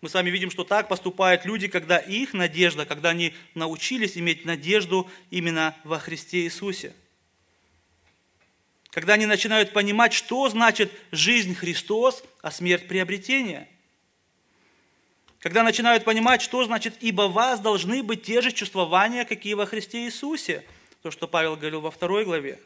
Мы 0.00 0.08
с 0.08 0.14
вами 0.14 0.30
видим, 0.30 0.50
что 0.50 0.62
так 0.62 0.88
поступают 0.88 1.44
люди, 1.44 1.66
когда 1.66 1.98
их 1.98 2.32
надежда, 2.32 2.86
когда 2.86 3.10
они 3.10 3.34
научились 3.54 4.16
иметь 4.16 4.44
надежду 4.44 5.10
именно 5.30 5.74
во 5.82 5.98
Христе 5.98 6.42
Иисусе. 6.42 6.94
Когда 8.90 9.14
они 9.14 9.26
начинают 9.26 9.72
понимать, 9.72 10.12
что 10.12 10.48
значит 10.48 10.92
жизнь 11.10 11.54
Христос, 11.54 12.22
а 12.42 12.50
смерть 12.50 12.86
приобретение. 12.86 13.68
Когда 15.40 15.62
начинают 15.62 16.04
понимать, 16.04 16.42
что 16.42 16.64
значит 16.64 16.96
«ибо 17.00 17.22
вас 17.22 17.60
должны 17.60 18.02
быть 18.02 18.22
те 18.22 18.40
же 18.40 18.52
чувствования, 18.52 19.24
какие 19.24 19.54
во 19.54 19.66
Христе 19.66 20.04
Иисусе». 20.04 20.64
То, 21.02 21.10
что 21.10 21.28
Павел 21.28 21.56
говорил 21.56 21.80
во 21.80 21.90
второй 21.90 22.24
главе. 22.24 22.60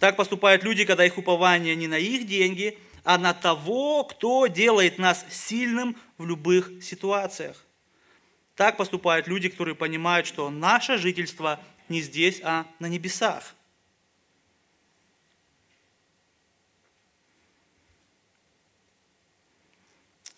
Так 0.00 0.16
поступают 0.16 0.64
люди, 0.64 0.84
когда 0.84 1.04
их 1.04 1.16
упование 1.16 1.76
не 1.76 1.86
на 1.86 1.98
их 1.98 2.26
деньги– 2.26 2.76
а 3.04 3.18
на 3.18 3.34
того, 3.34 4.04
кто 4.04 4.46
делает 4.46 4.98
нас 4.98 5.24
сильным 5.30 5.96
в 6.18 6.26
любых 6.26 6.82
ситуациях. 6.82 7.64
Так 8.56 8.76
поступают 8.76 9.26
люди, 9.26 9.48
которые 9.48 9.74
понимают, 9.74 10.26
что 10.26 10.50
наше 10.50 10.98
жительство 10.98 11.60
не 11.88 12.02
здесь, 12.02 12.40
а 12.42 12.66
на 12.78 12.86
небесах. 12.86 13.54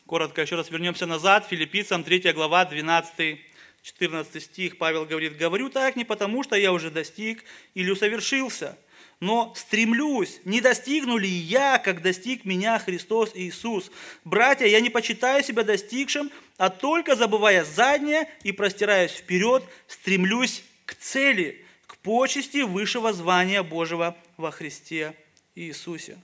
Коротко 0.07 0.43
еще 0.43 0.57
раз 0.57 0.71
вернемся 0.71 1.07
назад. 1.07 1.47
Филиппийцам 1.47 2.05
3 2.05 2.33
глава, 2.33 2.65
12 2.65 3.41
14 3.83 4.43
стих. 4.43 4.79
Павел 4.79 5.05
говорит, 5.07 5.37
«Говорю 5.37 5.69
так 5.69 5.97
не 5.97 6.05
потому, 6.05 6.45
что 6.45 6.55
я 6.55 6.73
уже 6.73 6.91
достиг 6.91 7.43
или 7.75 7.91
усовершился, 7.91 8.79
но 9.23 9.53
стремлюсь, 9.55 10.41
не 10.45 10.61
достигну 10.61 11.17
ли 11.17 11.29
я, 11.29 11.79
как 11.79 12.03
достиг 12.03 12.45
меня 12.45 12.81
Христос 12.81 13.31
Иисус. 13.37 13.93
Братья, 14.25 14.67
я 14.67 14.81
не 14.81 14.91
почитаю 14.91 15.45
себя 15.45 15.63
достигшим, 15.63 16.29
а 16.59 16.71
только 16.71 17.15
забывая 17.15 17.65
заднее 17.65 18.29
и 18.43 18.51
простираясь 18.51 19.13
вперед, 19.13 19.63
стремлюсь 19.87 20.65
к 20.87 20.97
цели, 20.97 21.65
к 21.87 21.99
почести 21.99 22.63
высшего 22.63 23.13
звания 23.13 23.63
Божьего 23.63 24.17
во 24.37 24.51
Христе 24.51 25.15
Иисусе. 25.55 26.19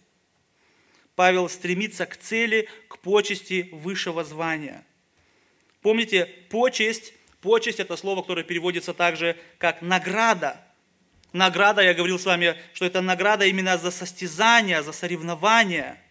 Павел 1.15 1.49
стремится 1.49 2.05
к 2.05 2.17
цели, 2.17 2.69
к 2.89 2.99
почести 2.99 3.69
высшего 3.71 4.25
звания. 4.25 4.85
Помните, 5.83 6.29
почесть, 6.51 7.13
почесть– 7.43 7.79
это 7.79 7.97
слово, 7.97 8.23
которое 8.23 8.43
переводится 8.43 8.93
также 8.93 9.37
как 9.59 9.83
награда– 9.83 10.61
Награда, 11.33 11.83
я 11.83 11.93
говорил 11.93 12.19
с 12.19 12.25
вами, 12.25 12.57
что 12.73 12.87
это 12.87 13.03
награда 13.03 13.45
именно 13.45 13.77
за 13.77 13.91
состязание, 13.91 14.83
за 14.83 14.93
соревнования. 14.93 16.03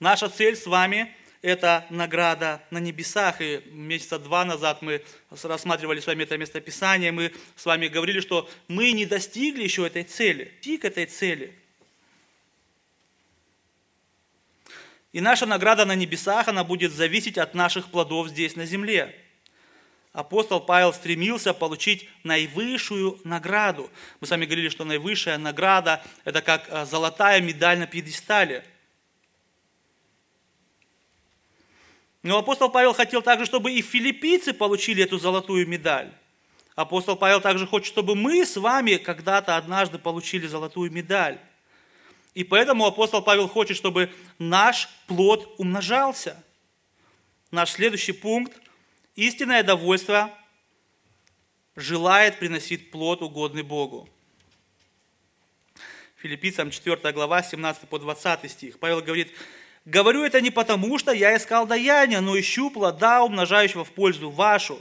Наша 0.00 0.28
цель 0.28 0.56
с 0.56 0.66
вами– 0.66 1.14
это 1.42 1.86
награда 1.90 2.62
на 2.70 2.78
небесах. 2.78 3.40
И 3.40 3.62
месяца 3.66 4.18
два 4.18 4.44
назад 4.44 4.80
мы 4.80 5.04
рассматривали 5.30 6.00
с 6.00 6.06
вами 6.06 6.22
это 6.22 6.38
местописание, 6.38 7.12
мы 7.12 7.32
с 7.54 7.66
вами 7.66 7.88
говорили, 7.88 8.20
что 8.20 8.48
мы 8.66 8.92
не 8.92 9.04
достигли 9.04 9.62
еще 9.62 9.86
этой 9.86 10.04
цели, 10.04 10.44
достиг 10.44 10.84
этой 10.86 11.04
цели. 11.04 11.54
И 15.12 15.20
наша 15.20 15.44
награда 15.44 15.84
на 15.84 15.94
небесах, 15.94 16.48
она 16.48 16.64
будет 16.64 16.92
зависеть 16.92 17.36
от 17.36 17.54
наших 17.54 17.90
плодов 17.90 18.28
здесь 18.28 18.56
на 18.56 18.64
земле 18.64 19.14
апостол 20.12 20.60
Павел 20.60 20.92
стремился 20.92 21.54
получить 21.54 22.08
наивысшую 22.22 23.20
награду. 23.24 23.90
Мы 24.20 24.26
с 24.26 24.30
вами 24.30 24.44
говорили, 24.44 24.68
что 24.68 24.84
наивысшая 24.84 25.38
награда– 25.38 26.02
это 26.24 26.42
как 26.42 26.68
э, 26.68 26.84
золотая 26.84 27.40
медаль 27.40 27.78
на 27.78 27.86
пьедестале. 27.86 28.64
Но 32.22 32.38
апостол 32.38 32.70
Павел 32.70 32.92
хотел 32.92 33.20
также, 33.20 33.46
чтобы 33.46 33.72
и 33.72 33.82
филиппийцы 33.82 34.52
получили 34.52 35.02
эту 35.02 35.18
золотую 35.18 35.66
медаль. 35.66 36.12
Апостол 36.76 37.16
Павел 37.16 37.40
также 37.40 37.66
хочет, 37.66 37.88
чтобы 37.88 38.14
мы 38.14 38.46
с 38.46 38.56
вами 38.56 38.96
когда-то 38.96 39.56
однажды 39.56 39.98
получили 39.98 40.46
золотую 40.46 40.92
медаль. 40.92 41.38
И 42.34 42.44
поэтому 42.44 42.86
апостол 42.86 43.22
Павел 43.22 43.48
хочет, 43.48 43.76
чтобы 43.76 44.10
наш 44.38 44.88
плод 45.06 45.54
умножался. 45.58 46.42
Наш 47.50 47.72
следующий 47.72 48.12
пункт 48.12 48.61
Истинное 49.14 49.62
довольство 49.62 50.30
желает 51.76 52.38
приносить 52.38 52.90
плод, 52.90 53.20
угодный 53.20 53.62
Богу. 53.62 54.08
Филиппийцам 56.16 56.70
4 56.70 57.12
глава, 57.12 57.42
17 57.42 57.88
по 57.88 57.98
20 57.98 58.50
стих. 58.50 58.78
Павел 58.78 59.02
говорит, 59.02 59.30
«Говорю 59.84 60.22
это 60.22 60.40
не 60.40 60.50
потому, 60.50 60.98
что 60.98 61.12
я 61.12 61.36
искал 61.36 61.66
даяния, 61.66 62.20
но 62.22 62.38
ищу 62.38 62.70
плода, 62.70 63.22
умножающего 63.22 63.84
в 63.84 63.92
пользу 63.92 64.30
вашу. 64.30 64.80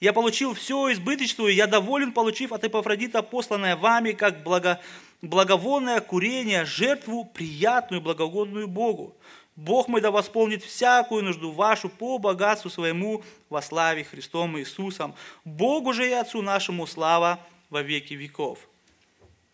Я 0.00 0.12
получил 0.12 0.54
все 0.54 0.92
избыточную, 0.92 1.54
я 1.54 1.66
доволен, 1.66 2.12
получив 2.12 2.52
от 2.52 2.64
Эпофродита, 2.64 3.22
посланное 3.22 3.76
вами, 3.76 4.12
как 4.12 4.42
благо, 4.42 4.80
благовонное 5.22 6.00
курение, 6.00 6.64
жертву 6.64 7.24
приятную, 7.24 8.00
благогодную 8.00 8.66
Богу. 8.66 9.16
Бог 9.58 9.88
мой 9.88 10.00
да 10.00 10.12
восполнит 10.12 10.62
всякую 10.62 11.24
нужду 11.24 11.50
вашу 11.50 11.88
по 11.88 12.18
богатству 12.18 12.70
своему 12.70 13.24
во 13.50 13.60
славе 13.60 14.04
Христом 14.04 14.56
Иисусом. 14.56 15.16
Богу 15.44 15.92
же 15.92 16.08
и 16.08 16.12
Отцу 16.12 16.42
нашему 16.42 16.86
слава 16.86 17.44
во 17.68 17.82
веки 17.82 18.14
веков. 18.14 18.60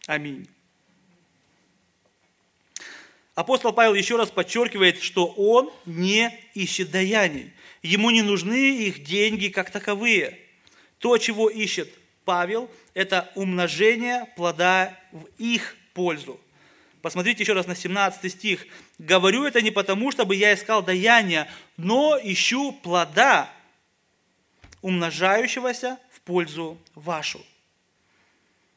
Аминь. 0.07 0.47
Апостол 3.35 3.73
Павел 3.73 3.95
еще 3.95 4.17
раз 4.17 4.31
подчеркивает, 4.31 5.01
что 5.01 5.25
он 5.25 5.73
не 5.87 6.39
ищет 6.53 6.91
даяний. 6.91 7.55
Ему 7.83 8.11
не 8.11 8.21
нужны 8.21 8.77
их 8.77 9.05
деньги 9.05 9.49
как 9.49 9.71
таковые. 9.71 10.39
То, 10.99 11.17
чего 11.17 11.49
ищет 11.49 11.89
Павел, 12.27 12.71
это 12.93 13.33
умножение 13.37 14.27
плода 14.37 15.01
в 15.13 15.25
их 15.39 15.75
пользу. 15.95 16.39
Посмотрите 17.05 17.43
еще 17.43 17.53
раз 17.53 17.67
на 17.67 17.77
17 17.77 18.33
стих. 18.33 18.67
«Говорю 18.99 19.45
это 19.45 19.61
не 19.61 19.71
потому, 19.71 20.11
чтобы 20.11 20.37
я 20.37 20.55
искал 20.55 20.83
даяния, 20.83 21.51
но 21.77 22.19
ищу 22.19 22.73
плода, 22.73 23.51
умножающегося 24.81 25.99
в 26.11 26.23
пользу 26.23 26.79
вашу». 26.95 27.45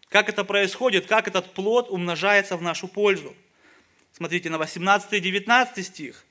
Как 0.09 0.27
это 0.27 0.43
происходит, 0.43 1.05
как 1.05 1.29
этот 1.29 1.53
плод 1.53 1.89
умножается 1.89 2.57
в 2.57 2.61
нашу 2.61 2.89
пользу? 2.89 3.33
Смотрите 4.11 4.49
на 4.49 4.57
18 4.57 5.13
и 5.13 5.19
19 5.21 5.85
стих. 5.85 6.25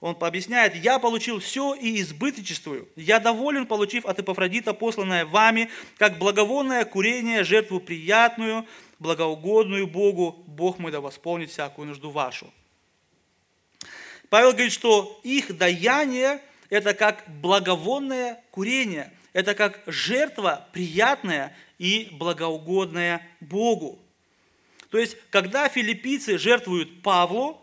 Он 0.00 0.14
пообъясняет, 0.14 0.74
«Я 0.74 0.98
получил 0.98 1.38
все 1.38 1.74
и 1.74 1.98
избыточествую. 2.02 2.88
Я 2.94 3.20
доволен, 3.20 3.66
получив 3.66 4.04
от 4.04 4.18
Эпофродита 4.18 4.74
посланное 4.74 5.24
вами, 5.24 5.70
как 5.96 6.18
благовонное 6.18 6.84
курение, 6.84 7.42
жертву 7.42 7.80
приятную, 7.80 8.66
благоугодную 9.02 9.86
Богу, 9.86 10.44
Бог 10.46 10.78
мой 10.78 10.92
да 10.92 11.00
восполнит 11.00 11.50
всякую 11.50 11.88
нужду 11.88 12.10
вашу. 12.10 12.52
Павел 14.30 14.52
говорит, 14.52 14.72
что 14.72 15.20
их 15.24 15.56
даяние– 15.58 16.40
это 16.70 16.94
как 16.94 17.24
благовонное 17.28 18.42
курение, 18.50 19.12
это 19.34 19.54
как 19.54 19.82
жертва 19.86 20.66
приятная 20.72 21.54
и 21.78 22.08
благоугодная 22.12 23.28
Богу. 23.40 23.98
То 24.88 24.98
есть, 24.98 25.16
когда 25.30 25.68
филиппийцы 25.68 26.38
жертвуют 26.38 27.02
Павлу, 27.02 27.60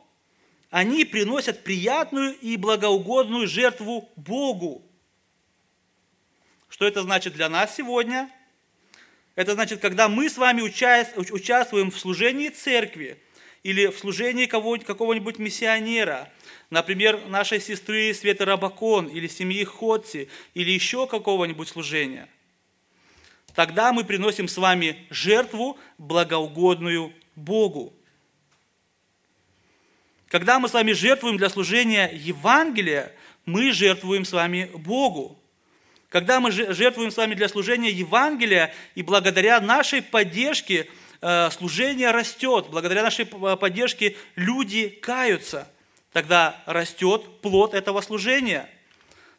они 0.69 1.05
приносят 1.05 1.63
приятную 1.63 2.37
и 2.37 2.57
благоугодную 2.57 3.47
жертву 3.47 4.09
Богу. 4.15 4.83
Что 6.67 6.85
это 6.85 7.01
значит 7.01 7.33
для 7.33 7.49
нас 7.49 7.75
сегодня? 7.75 8.29
Это 9.39 9.53
значит, 9.53 9.79
когда 9.79 10.09
мы 10.09 10.29
с 10.29 10.37
вами 10.37 10.61
участвуем 10.61 11.91
в 11.91 11.97
служении 11.97 12.49
церкви 12.49 13.17
или 13.63 13.87
в 13.87 13.97
служении 13.97 14.47
какого-нибудь 14.47 15.39
миссионера, 15.39 16.29
например, 16.69 17.25
нашей 17.27 17.61
сестры 17.61 18.13
Светы 18.13 18.43
Рабакон 18.43 19.07
или 19.07 19.27
семьи 19.29 19.63
Ходси, 19.63 20.27
или 20.55 20.71
еще 20.71 21.07
какого-нибудь 21.07 21.69
служения, 21.69 22.27
тогда 23.55 23.93
мы 23.93 24.03
приносим 24.03 24.49
с 24.49 24.57
вами 24.57 25.07
жертву, 25.09 25.79
благоугодную 25.97 27.13
Богу. 27.37 27.93
Когда 30.27 30.59
мы 30.59 30.67
с 30.67 30.73
вами 30.73 30.91
жертвуем 30.91 31.37
для 31.37 31.47
служения 31.47 32.11
Евангелия, 32.13 33.13
мы 33.45 33.71
жертвуем 33.71 34.25
с 34.25 34.33
вами 34.33 34.69
Богу. 34.73 35.39
Когда 36.09 36.39
мы 36.39 36.51
жертвуем 36.51 37.11
с 37.11 37.17
вами 37.17 37.35
для 37.35 37.47
служения 37.47 37.91
Евангелия, 37.91 38.73
и 38.95 39.03
благодаря 39.03 39.61
нашей 39.61 40.01
поддержке 40.01 40.89
э, 41.21 41.49
служение 41.51 42.09
растет, 42.09 42.67
благодаря 42.71 43.03
нашей 43.03 43.27
поддержке 43.27 44.17
люди 44.35 44.89
каются, 44.89 45.71
тогда 46.11 46.61
растет 46.65 47.41
плод 47.41 47.75
этого 47.75 48.01
служения. 48.01 48.67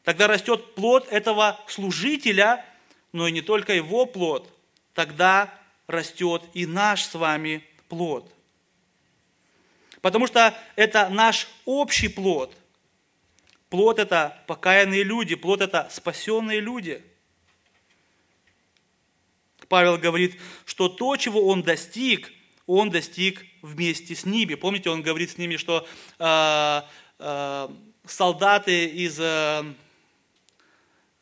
Тогда 0.05 0.29
растет 0.29 0.75
плод 0.77 1.09
этого 1.11 1.59
служителя, 1.67 2.65
но 3.13 3.27
и 3.27 3.33
не 3.33 3.43
только 3.43 3.75
его 3.75 4.07
плод, 4.07 4.49
тогда 4.95 5.53
растет 5.89 6.43
и 6.55 6.67
наш 6.67 7.03
с 7.03 7.15
вами 7.15 7.65
плод. 7.89 8.33
Потому 10.01 10.29
что 10.29 10.57
это 10.77 11.09
наш 11.09 11.49
общий 11.65 12.09
плод. 12.09 12.55
Плод– 13.71 13.99
это 14.01 14.37
покаянные 14.49 15.05
люди, 15.05 15.37
плод– 15.37 15.61
это 15.63 15.89
спасенные 15.91 16.59
люди. 16.59 17.03
Павел 19.69 19.97
говорит, 19.97 20.37
что 20.67 20.89
то, 20.89 21.17
чего 21.17 21.47
он 21.47 21.63
достиг, 21.63 22.33
он 22.67 22.91
достиг 22.91 23.47
вместе 23.63 24.17
с 24.17 24.27
ними. 24.27 24.57
Помните, 24.57 24.91
он 24.91 25.03
говорит 25.03 25.31
с 25.31 25.39
ними, 25.39 25.57
что 25.57 25.87
э, 26.19 26.83
э, 27.21 27.69
солдаты 28.05 28.87
из 28.87 29.21
э, 29.21 29.75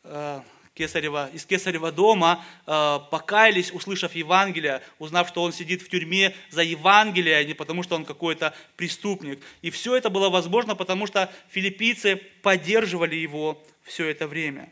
э, 0.03 0.41
Кесарева, 0.79 1.29
из 1.33 1.45
Кесарева 1.45 1.91
дома 1.91 2.45
э, 2.65 2.99
покаялись, 3.11 3.73
услышав 3.73 4.15
Евангелие, 4.15 4.81
узнав, 4.97 5.27
что 5.27 5.43
он 5.43 5.51
сидит 5.51 5.81
в 5.81 5.89
тюрьме 5.89 6.33
за 6.51 6.63
Евангелие, 6.63 7.35
а 7.35 7.43
не 7.43 7.53
потому, 7.53 7.83
что 7.83 7.95
он 7.95 8.05
какой-то 8.05 8.53
преступник. 8.77 9.43
И 9.61 9.71
все 9.71 9.97
это 9.97 10.09
было 10.09 10.29
возможно, 10.29 10.77
потому 10.77 11.05
что 11.05 11.29
филиппийцы 11.49 12.15
поддерживали 12.15 13.17
его 13.17 13.61
все 13.83 14.07
это 14.07 14.25
время. 14.25 14.71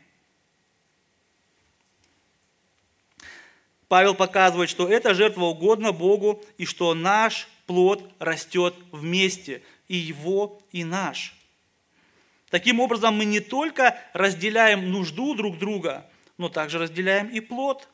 Павел 3.88 4.14
показывает, 4.14 4.70
что 4.70 4.88
эта 4.88 5.12
жертва 5.12 5.44
угодна 5.44 5.92
Богу, 5.92 6.42
и 6.56 6.64
что 6.64 6.94
наш 6.94 7.48
плод 7.66 8.02
растет 8.18 8.74
вместе, 8.92 9.62
и 9.88 9.96
его, 9.96 10.62
и 10.72 10.84
наш– 10.84 11.34
Таким 12.50 12.80
образом, 12.80 13.14
мы 13.14 13.24
не 13.24 13.40
только 13.40 13.98
разделяем 14.14 14.90
нужду 14.90 15.34
друг 15.34 15.58
друга, 15.58 16.08
но 16.38 16.48
также 16.48 16.78
разделяем 16.78 17.28
и 17.28 17.40
плод. 17.40 17.88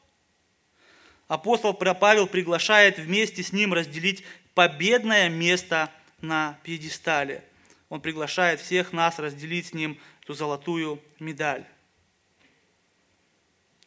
Апостол 1.26 1.74
Павел 1.74 2.26
приглашает 2.26 2.98
вместе 2.98 3.42
с 3.42 3.52
ним 3.52 3.72
разделить 3.72 4.24
победное 4.54 5.28
место 5.28 5.90
на 6.20 6.58
пьедестале. 6.62 7.42
Он 7.88 8.00
приглашает 8.00 8.60
всех 8.60 8.92
нас 8.92 9.18
разделить 9.18 9.68
с 9.68 9.74
ним 9.74 9.98
эту 10.22 10.34
золотую 10.34 11.02
медаль. 11.18 11.64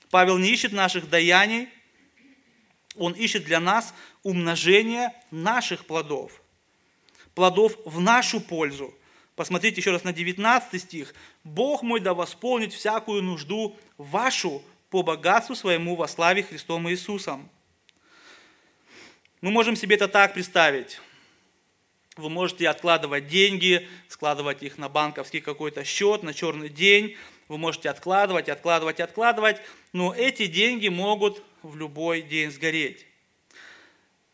Павел 0.09 0.38
не 0.38 0.49
ищет 0.49 0.74
наших 0.74 1.09
даяний, 1.09 1.70
он 2.95 3.13
ищет 3.13 3.43
для 3.45 3.59
нас 3.59 3.93
умножение 4.24 5.13
наших 5.32 5.86
плодов, 5.86 6.41
плодов 7.36 7.78
в 7.86 8.01
нашу 8.01 8.41
пользу– 8.41 8.93
Посмотрите 9.38 9.81
еще 9.81 9.91
раз 9.91 10.03
на 10.03 10.13
19 10.13 10.81
стих. 10.81 11.13
«Бог 11.43 11.83
мой 11.83 11.99
да 11.99 12.15
восполнит 12.15 12.73
всякую 12.73 13.21
нужду 13.21 13.77
вашу 13.99 14.63
по 14.89 15.03
богатству 15.03 15.53
своему 15.53 15.95
во 15.95 16.07
славе 16.07 16.41
Христом 16.41 16.89
Иисусом». 16.89 17.47
Мы 19.41 19.51
можем 19.51 19.75
себе 19.75 19.95
это 19.95 20.07
так 20.07 20.33
представить. 20.33 20.99
Вы 22.15 22.31
можете 22.31 22.67
откладывать 22.67 23.27
деньги, 23.27 23.88
складывать 24.07 24.63
их 24.63 24.79
на 24.79 24.89
банковский 24.89 25.39
какой-то 25.39 25.83
счет, 25.83 26.23
на 26.23 26.33
черный 26.33 26.69
день. 26.69 27.15
Вы 27.47 27.59
можете 27.59 27.91
откладывать, 27.91 28.49
откладывать, 28.49 28.99
откладывать. 28.99 29.57
Но 29.93 30.15
эти 30.15 30.47
деньги 30.47 30.88
могут 30.88 31.43
в 31.61 31.77
любой 31.77 32.23
день 32.23 32.49
сгореть. 32.49 33.05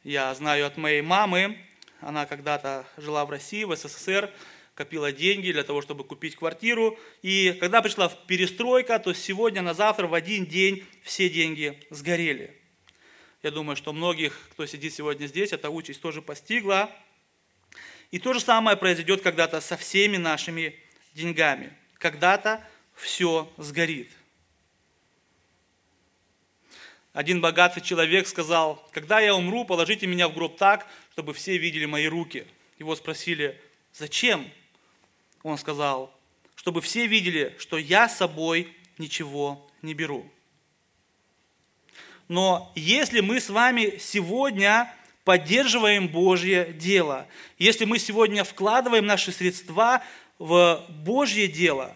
Я 0.05 0.33
знаю 0.33 0.65
от 0.65 0.77
моей 0.77 1.01
мамы, 1.01 1.57
она 1.99 2.25
когда-то 2.25 2.85
жила 2.95 3.25
в 3.25 3.29
России, 3.31 3.65
в 3.65 3.75
СССР, 3.75 4.31
копила 4.75 5.11
деньги 5.11 5.51
для 5.51 5.63
того, 5.63 5.81
чтобы 5.81 6.03
купить 6.03 6.35
квартиру. 6.35 6.97
И 7.21 7.55
когда 7.59 7.81
пришла 7.81 8.09
перестройка, 8.09 8.99
то 8.99 9.13
сегодня 9.13 9.61
на 9.61 9.73
завтра 9.73 10.07
в 10.07 10.13
один 10.13 10.45
день 10.45 10.83
все 11.03 11.29
деньги 11.29 11.79
сгорели. 11.89 12.59
Я 13.43 13.51
думаю, 13.51 13.75
что 13.75 13.93
многих, 13.93 14.39
кто 14.51 14.65
сидит 14.65 14.93
сегодня 14.93 15.27
здесь, 15.27 15.51
эта 15.51 15.69
участь 15.69 16.01
тоже 16.01 16.21
постигла. 16.21 16.89
И 18.09 18.19
то 18.19 18.33
же 18.33 18.39
самое 18.39 18.77
произойдет 18.77 19.21
когда-то 19.21 19.59
со 19.59 19.75
всеми 19.75 20.17
нашими 20.17 20.75
деньгами. 21.13 21.73
Когда-то 21.97 22.65
все 22.95 23.51
сгорит. 23.57 24.09
Один 27.11 27.41
богатый 27.41 27.81
человек 27.81 28.27
сказал, 28.27 28.89
когда 28.91 29.19
я 29.19 29.35
умру, 29.35 29.65
положите 29.65 30.07
меня 30.07 30.27
в 30.27 30.33
гроб 30.33 30.57
так, 30.57 30.87
чтобы 31.11 31.33
все 31.33 31.57
видели 31.57 31.85
мои 31.85 32.07
руки. 32.07 32.47
Его 32.79 32.95
спросили, 32.95 33.59
зачем? 33.93 34.49
Он 35.43 35.57
сказал, 35.57 36.13
чтобы 36.55 36.81
все 36.81 37.05
видели, 37.05 37.55
что 37.59 37.77
я 37.77 38.09
с 38.09 38.17
собой 38.17 38.75
ничего 38.97 39.69
не 39.81 39.93
беру. 39.93 40.25
Но 42.29 42.71
если 42.75 43.19
мы 43.19 43.39
с 43.39 43.49
вами 43.49 43.97
сегодня 43.99 44.93
поддерживаем 45.25 46.07
Божье 46.07 46.73
дело, 46.73 47.27
если 47.57 47.85
мы 47.85 47.99
сегодня 47.99 48.43
вкладываем 48.43 49.05
наши 49.05 49.31
средства 49.31 50.01
в 50.39 50.85
Божье 50.89 51.47
дело, 51.47 51.95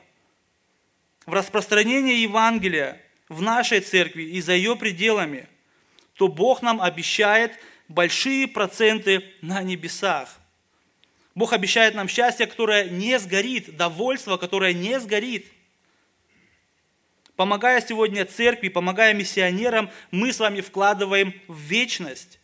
в 1.25 1.33
распространение 1.33 2.21
Евангелия 2.21 3.01
в 3.29 3.41
нашей 3.41 3.81
церкви 3.81 4.23
и 4.23 4.41
за 4.41 4.53
ее 4.53 4.75
пределами, 4.75 5.47
то 6.15 6.27
Бог 6.27 6.61
нам 6.61 6.81
обещает 6.81 7.51
большие 7.87 8.47
проценты 8.47 9.23
на 9.41 9.61
небесах. 9.61 10.37
Бог 11.37 11.53
обещает 11.53 11.93
нам 11.93 12.07
счастье, 12.07 12.47
которое 12.47 12.89
не 12.89 13.19
сгорит, 13.19 13.77
довольство, 13.77 14.37
которое 14.37 14.73
не 14.73 14.99
сгорит. 14.99 15.45
Помогая 17.35 17.79
сегодня 17.79 18.25
церкви, 18.25 18.69
помогая 18.69 19.13
миссионерам, 19.13 19.91
мы 20.09 20.33
с 20.33 20.39
вами 20.39 20.61
вкладываем 20.61 21.39
в 21.47 21.59
вечность. 21.59 22.39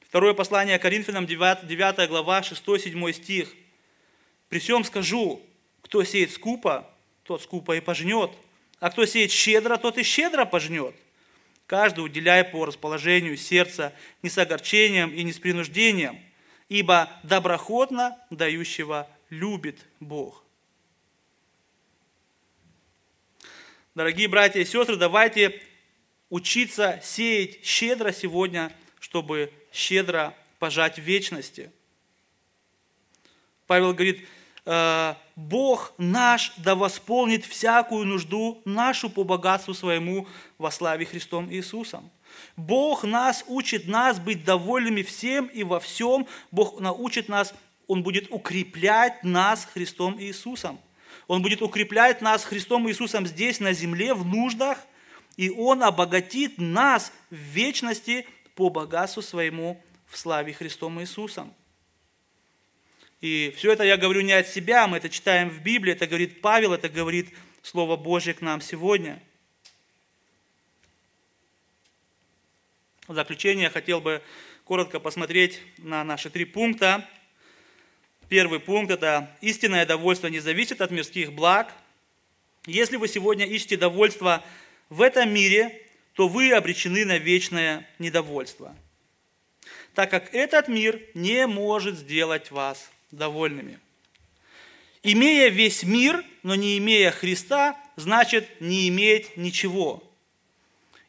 Второе 0.00 0.34
послание 0.34 0.78
Коринфянам, 0.78 1.24
9, 1.24 1.66
9 1.66 2.08
глава, 2.10 2.42
6-7 2.42 3.12
стих. 3.14 3.54
«При 4.50 4.58
всем 4.58 4.84
скажу, 4.84 5.40
кто 5.80 6.04
сеет 6.04 6.32
скупо, 6.32 6.86
тот 7.22 7.40
скупо 7.40 7.74
и 7.78 7.80
пожнет, 7.80 8.30
а 8.78 8.90
кто 8.90 9.06
сеет 9.06 9.30
щедро, 9.30 9.78
тот 9.78 9.96
и 9.96 10.02
щедро 10.02 10.44
пожнет. 10.44 10.94
Каждый 11.66 12.04
уделяя 12.04 12.44
по 12.44 12.66
расположению 12.66 13.38
сердца, 13.38 13.94
не 14.22 14.28
с 14.28 14.36
огорчением 14.36 15.14
и 15.14 15.22
не 15.22 15.32
с 15.32 15.38
принуждением, 15.38 16.20
ибо 16.68 17.10
доброходно 17.22 18.18
дающего 18.30 19.08
любит 19.30 19.78
Бог». 20.00 20.44
Дорогие 23.94 24.28
братья 24.28 24.60
и 24.60 24.64
сестры, 24.64 24.96
давайте 24.96 25.60
учиться 26.30 27.00
сеять 27.02 27.64
щедро 27.64 28.12
сегодня, 28.12 28.72
чтобы 29.00 29.52
щедро 29.72 30.34
пожать 30.60 30.98
вечности. 30.98 31.72
Павел 33.66 33.92
говорит, 33.92 34.26
«Э, 34.64 35.14
Бог 35.34 35.92
наш 35.98 36.52
да 36.58 36.74
восполнит 36.74 37.44
всякую 37.44 38.06
нужду 38.06 38.62
нашу 38.64 39.10
по 39.10 39.24
богатству 39.24 39.74
своему 39.74 40.28
во 40.58 40.70
славе 40.70 41.04
Христом 41.04 41.52
Иисусом. 41.52 42.10
Бог 42.56 43.04
нас 43.04 43.44
учит 43.46 43.86
нас 43.86 44.18
быть 44.18 44.44
довольными 44.44 45.02
всем 45.02 45.46
и 45.46 45.62
во 45.62 45.80
всем. 45.80 46.26
Бог 46.50 46.80
научит 46.80 47.28
нас, 47.28 47.54
Он 47.86 48.02
будет 48.02 48.30
укреплять 48.30 49.22
нас 49.22 49.64
Христом 49.64 50.20
Иисусом. 50.20 50.80
Он 51.26 51.42
будет 51.42 51.62
укреплять 51.62 52.20
нас 52.20 52.44
Христом 52.44 52.88
Иисусом 52.88 53.26
здесь, 53.26 53.60
на 53.60 53.72
земле, 53.72 54.14
в 54.14 54.24
нуждах, 54.24 54.78
и 55.36 55.50
Он 55.50 55.82
обогатит 55.82 56.58
нас 56.58 57.12
в 57.30 57.36
вечности 57.36 58.26
по 58.54 58.70
богатству 58.70 59.22
своему 59.22 59.80
в 60.06 60.16
славе 60.16 60.52
Христом 60.52 61.00
Иисусом. 61.00 61.54
И 63.20 63.52
все 63.56 63.72
это 63.72 63.84
я 63.84 63.96
говорю 63.96 64.20
не 64.20 64.32
от 64.32 64.48
себя, 64.48 64.86
мы 64.86 64.96
это 64.96 65.08
читаем 65.08 65.50
в 65.50 65.60
Библии, 65.60 65.92
это 65.92 66.06
говорит 66.06 66.40
Павел, 66.40 66.72
это 66.72 66.88
говорит 66.88 67.32
Слово 67.62 67.96
Божье 67.96 68.32
к 68.32 68.40
нам 68.40 68.60
сегодня. 68.60 69.20
В 73.08 73.14
заключение 73.14 73.64
я 73.64 73.70
хотел 73.70 74.02
бы 74.02 74.20
коротко 74.64 75.00
посмотреть 75.00 75.62
на 75.78 76.04
наши 76.04 76.28
три 76.28 76.44
пункта. 76.44 77.08
Первый 78.28 78.60
пункт– 78.60 78.90
это 78.92 79.34
истинное 79.40 79.86
довольство 79.86 80.26
не 80.26 80.40
зависит 80.40 80.82
от 80.82 80.90
мирских 80.90 81.32
благ. 81.32 81.72
Если 82.66 82.96
вы 82.96 83.08
сегодня 83.08 83.46
ищете 83.46 83.78
довольство 83.78 84.44
в 84.90 85.00
этом 85.00 85.32
мире, 85.32 85.86
то 86.12 86.28
вы 86.28 86.52
обречены 86.52 87.06
на 87.06 87.16
вечное 87.16 87.88
недовольство, 87.98 88.76
так 89.94 90.10
как 90.10 90.34
этот 90.34 90.68
мир 90.68 91.00
не 91.14 91.46
может 91.46 91.96
сделать 91.96 92.50
вас 92.50 92.90
довольными. 93.10 93.78
Имея 95.02 95.48
весь 95.48 95.82
мир, 95.82 96.22
но 96.42 96.56
не 96.56 96.76
имея 96.76 97.10
Христа, 97.10 97.74
значит 97.96 98.60
не 98.60 98.86
иметь 98.90 99.34
ничего. 99.38 100.04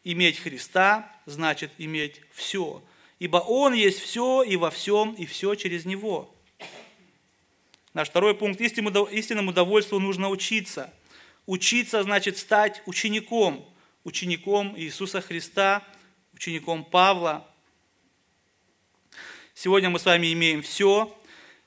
Иметь 0.05 0.39
Христа 0.39 1.11
значит 1.29 1.71
иметь 1.77 2.21
все, 2.31 2.81
ибо 3.19 3.37
Он 3.37 3.73
есть 3.73 3.99
все 3.99 4.43
и 4.43 4.55
во 4.55 4.69
всем, 4.71 5.13
и 5.13 5.25
все 5.25 5.55
через 5.55 5.85
Него. 5.85 6.33
Наш 7.93 8.09
второй 8.09 8.35
пункт. 8.35 8.61
Истинному 8.61 9.53
довольству 9.53 9.99
нужно 9.99 10.29
учиться. 10.29 10.93
Учиться 11.45 12.03
значит 12.03 12.37
стать 12.37 12.81
учеником– 12.85 13.65
учеником 14.03 14.73
Иисуса 14.77 15.21
Христа, 15.21 15.83
учеником 16.33 16.83
Павла. 16.83 17.47
Сегодня 19.53 19.89
мы 19.89 19.99
с 19.99 20.05
вами 20.05 20.31
имеем 20.33 20.61
все, 20.61 21.15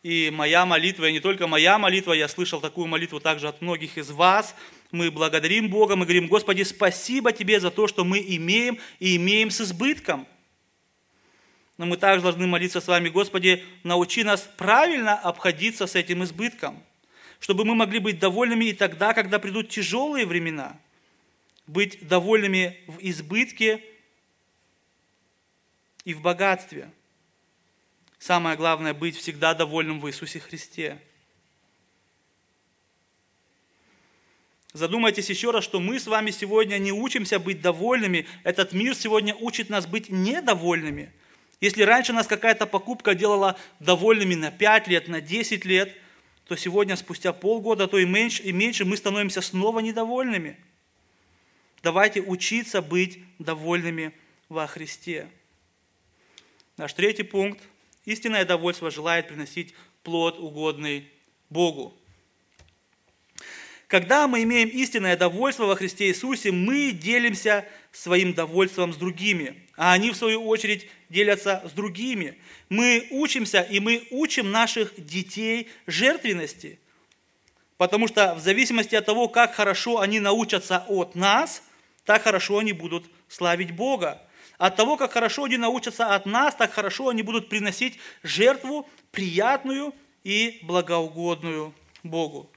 и 0.02 0.30
моя 0.32 0.64
молитва, 0.66 1.08
и 1.08 1.12
не 1.12 1.20
только 1.20 1.46
моя 1.46 1.78
молитва, 1.78 2.12
я 2.12 2.26
слышал 2.26 2.60
такую 2.60 2.86
молитву 2.86 3.20
также 3.20 3.48
от 3.48 3.60
многих 3.60 3.98
из 3.98 4.10
вас. 4.10 4.56
Мы 4.92 5.10
благодарим 5.10 5.68
Бога, 5.68 5.96
мы 5.96 6.04
говорим, 6.04 6.28
Господи, 6.28 6.62
спасибо 6.62 7.32
Тебе 7.32 7.58
за 7.58 7.72
то, 7.72 7.88
что 7.88 8.04
мы 8.04 8.20
имеем 8.20 8.78
и 9.00 9.16
имеем 9.16 9.50
с 9.50 9.60
избытком. 9.60 10.28
Но 11.78 11.86
мы 11.86 11.96
также 11.96 12.22
должны 12.22 12.46
молиться 12.46 12.80
с 12.80 12.86
вами, 12.86 13.08
Господи, 13.08 13.64
научи 13.82 14.22
нас 14.22 14.48
правильно 14.56 15.18
обходиться 15.18 15.88
с 15.88 15.96
этим 15.96 16.22
избытком, 16.22 16.80
чтобы 17.40 17.64
мы 17.64 17.74
могли 17.74 17.98
быть 17.98 18.20
довольными 18.20 18.66
и 18.66 18.72
тогда, 18.72 19.14
когда 19.14 19.40
придут 19.40 19.68
тяжелые 19.68 20.26
времена– 20.26 20.78
быть 21.66 22.06
довольными 22.06 22.78
в 22.86 22.98
избытке 23.00 23.82
и 26.04 26.14
в 26.14 26.20
богатстве. 26.20 26.90
Самое 28.18 28.56
главное– 28.56 28.94
быть 28.94 29.16
всегда 29.16 29.54
довольным 29.54 30.00
в 30.00 30.08
Иисусе 30.08 30.40
Христе. 30.40 31.00
Задумайтесь 34.72 35.28
еще 35.28 35.50
раз, 35.50 35.64
что 35.64 35.80
мы 35.80 36.00
с 36.00 36.06
вами 36.06 36.30
сегодня 36.30 36.78
не 36.78 36.92
учимся 36.92 37.38
быть 37.38 37.60
довольными. 37.60 38.26
Этот 38.42 38.72
мир 38.72 38.94
сегодня 38.94 39.34
учит 39.34 39.68
нас 39.68 39.86
быть 39.86 40.08
недовольными. 40.08 41.12
Если 41.60 41.82
раньше 41.82 42.12
нас 42.12 42.26
какая-то 42.26 42.66
покупка 42.66 43.14
делала 43.14 43.58
довольными 43.80 44.34
на 44.34 44.50
5 44.50 44.88
лет, 44.88 45.08
на 45.08 45.20
10 45.20 45.64
лет, 45.64 45.94
то 46.48 46.56
сегодня, 46.56 46.96
спустя 46.96 47.32
полгода, 47.32 47.86
то 47.86 47.98
и 47.98 48.06
меньше, 48.06 48.42
и 48.42 48.52
меньше 48.52 48.84
мы 48.84 48.96
становимся 48.96 49.40
снова 49.40 49.80
недовольными– 49.80 50.56
Давайте 51.82 52.20
учиться 52.20 52.80
быть 52.80 53.18
довольными 53.40 54.12
во 54.48 54.68
Христе. 54.68 55.28
Наш 56.76 56.92
третий 56.92 57.24
пункт. 57.24 57.60
Истинное 58.04 58.44
довольство 58.44 58.90
желает 58.90 59.28
приносить 59.28 59.74
плод, 60.04 60.38
угодный 60.38 61.08
Богу. 61.50 61.96
Когда 63.92 64.26
мы 64.26 64.42
имеем 64.44 64.70
истинное 64.70 65.18
довольство 65.18 65.66
во 65.66 65.76
Христе 65.76 66.06
Иисусе, 66.06 66.50
мы 66.50 66.92
делимся 66.92 67.66
своим 67.90 68.32
довольством 68.32 68.94
с 68.94 68.96
другими, 68.96 69.68
а 69.76 69.92
они, 69.92 70.12
в 70.12 70.16
свою 70.16 70.46
очередь, 70.46 70.88
делятся 71.10 71.62
с 71.66 71.72
другими. 71.72 72.38
Мы 72.70 73.06
учимся, 73.10 73.60
и 73.60 73.80
мы 73.80 74.08
учим 74.10 74.50
наших 74.50 74.94
детей 74.96 75.68
жертвенности, 75.86 76.78
потому 77.76 78.08
что 78.08 78.34
в 78.34 78.40
зависимости 78.40 78.94
от 78.94 79.04
того, 79.04 79.28
как 79.28 79.54
хорошо 79.54 80.00
они 80.00 80.20
научатся 80.20 80.86
от 80.88 81.14
нас– 81.14 81.62
так 82.04 82.22
хорошо 82.22 82.58
они 82.58 82.72
будут 82.72 83.04
славить 83.28 83.72
Бога. 83.72 84.22
От 84.56 84.74
того, 84.74 84.96
как 84.96 85.12
хорошо 85.12 85.44
они 85.44 85.58
научатся 85.58 86.14
от 86.14 86.24
нас, 86.24 86.54
так 86.54 86.72
хорошо 86.72 87.10
они 87.10 87.22
будут 87.22 87.50
приносить 87.50 87.98
жертву 88.22 88.88
приятную 89.10 89.94
и 90.24 90.60
благоугодную 90.62 91.74
Богу. 92.02 92.50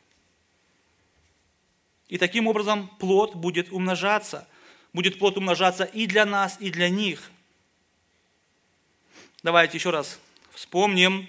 И 2.07 2.17
таким 2.17 2.47
образом 2.47 2.87
плод 2.99 3.35
будет 3.35 3.71
умножаться. 3.71 4.47
Будет 4.93 5.19
плод 5.19 5.37
умножаться 5.37 5.83
и 5.83 6.05
для 6.05 6.25
нас, 6.25 6.57
и 6.59 6.69
для 6.69 6.89
них. 6.89 7.31
Давайте 9.43 9.77
еще 9.77 9.89
раз 9.89 10.19
вспомним 10.53 11.27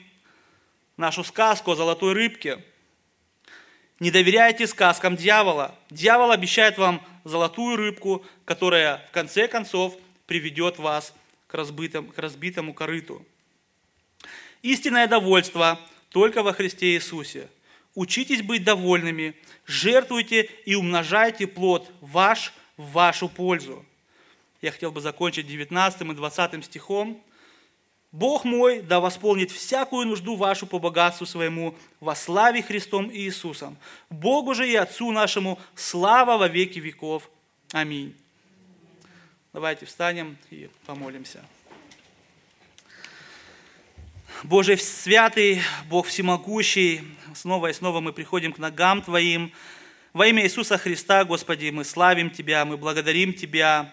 нашу 0.97 1.25
сказку 1.25 1.73
о 1.73 1.77
золотой 1.77 2.13
рыбке. 2.13 2.65
Не 3.99 4.11
доверяйте 4.11 4.67
сказкам 4.67 5.17
дьявола. 5.17 5.75
Дьявол 5.91 6.31
обещает 6.31 6.79
вам 6.79 7.03
золотую 7.25 7.77
рыбку, 7.77 8.25
которая 8.45 9.07
в 9.09 9.11
конце 9.11 9.49
концов 9.49 9.97
приведет 10.27 10.79
вас 10.79 11.15
к, 11.47 11.55
разбитому, 11.55 12.13
к 12.13 12.19
разбитому 12.19 12.75
корыту. 12.75 13.25
Истинное 14.63 15.07
довольство 15.07 15.81
только 16.11 16.43
во 16.43 16.53
Христе 16.53 16.95
Иисусе. 16.95 17.49
Учитесь 17.95 18.43
быть 18.43 18.65
довольными, 18.65 19.35
жертвуйте 19.67 20.49
и 20.65 20.75
умножайте 20.75 21.47
плод 21.47 21.91
ваш 22.01 22.53
в 22.77 22.93
вашу 22.93 23.29
пользу. 23.29 23.85
Я 24.63 24.73
хотел 24.73 24.91
бы 24.91 25.01
закончить 25.01 25.47
19 25.47 26.01
и 26.01 26.15
20 26.15 26.65
стихом. 26.65 27.23
Бог 28.13 28.45
мой 28.45 28.81
да 28.81 29.01
восполнит 29.01 29.51
всякую 29.51 30.07
нужду 30.07 30.37
вашу 30.37 30.67
по 30.67 30.79
богатству 30.79 31.27
своему 31.27 31.77
во 32.01 32.15
славе 32.15 32.63
Христом 32.63 33.11
Иисусом. 33.13 33.77
Богу 34.09 34.55
же 34.55 34.69
и 34.69 34.75
Отцу 34.75 35.11
нашему 35.11 35.59
слава 35.75 36.39
во 36.39 36.49
веки 36.49 36.79
веков. 36.79 37.29
Аминь. 37.73 38.17
Давайте 39.53 39.87
встанем 39.87 40.37
и 40.51 40.71
помолимся. 40.87 41.45
Боже 44.45 44.77
святый, 44.77 45.63
Бог 45.89 46.07
всемогущий, 46.07 47.03
снова 47.37 47.69
и 47.69 47.73
снова 47.73 48.01
мы 48.01 48.13
приходим 48.13 48.53
к 48.53 48.59
ногам 48.59 49.03
Твоим. 49.03 49.53
Во 50.13 50.27
имя 50.27 50.45
Иисуса 50.45 50.79
Христа, 50.79 51.25
Господи, 51.25 51.71
мы 51.71 51.85
славим 51.85 52.31
Тебя, 52.31 52.65
мы 52.65 52.77
благодарим 52.77 53.33
Тебя. 53.33 53.93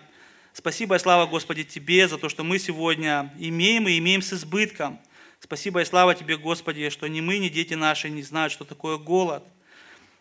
Спасибо 0.54 0.96
и 0.96 1.00
слава, 1.00 1.26
Господи, 1.26 1.64
Тебе 1.64 2.08
за 2.08 2.18
то, 2.18 2.30
что 2.30 2.44
мы 2.44 2.60
сегодня 2.60 3.34
имеем 3.38 3.88
и 3.88 3.98
имеем 3.98 4.22
с 4.22 4.34
избытком. 4.34 5.00
Спасибо 5.39 5.82
и 5.82 5.86
слава 5.86 6.16
Тебе, 6.16 6.38
Господи, 6.38 6.89
что 6.89 7.08
ни 7.08 7.22
мы, 7.22 7.38
ни 7.38 7.50
дети 7.50 7.74
наши 7.74 8.10
не 8.10 8.24
знают, 8.24 8.54
что 8.54 8.64
такое 8.64 8.98
голод. 8.98 9.44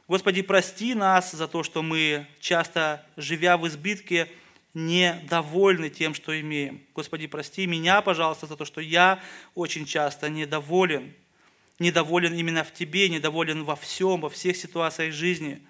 Господи, 0.09 0.43
прости 0.43 0.95
нас 0.95 1.33
за 1.33 1.47
то, 1.47 1.63
что 1.63 1.83
мы 1.83 2.27
часто, 2.41 3.07
живя 3.17 3.57
в 3.57 3.67
избытке, 3.69 4.29
недовольны 4.75 5.91
тем, 5.91 6.15
что 6.15 6.39
имеем. 6.39 6.83
Господи, 6.95 7.27
прости 7.27 7.67
меня, 7.67 8.01
пожалуйста, 8.03 8.47
за 8.47 8.57
то, 8.57 8.65
что 8.65 8.81
я 8.81 9.21
очень 9.55 9.87
часто 9.87 10.29
недоволен. 10.29 11.15
Недоволен 11.83 12.35
именно 12.35 12.63
в 12.63 12.73
Тебе, 12.73 13.09
недоволен 13.09 13.65
во 13.65 13.75
всем, 13.75 14.21
во 14.21 14.31
всех 14.31 14.57
ситуациях 14.57 15.13
жизни. 15.13 15.61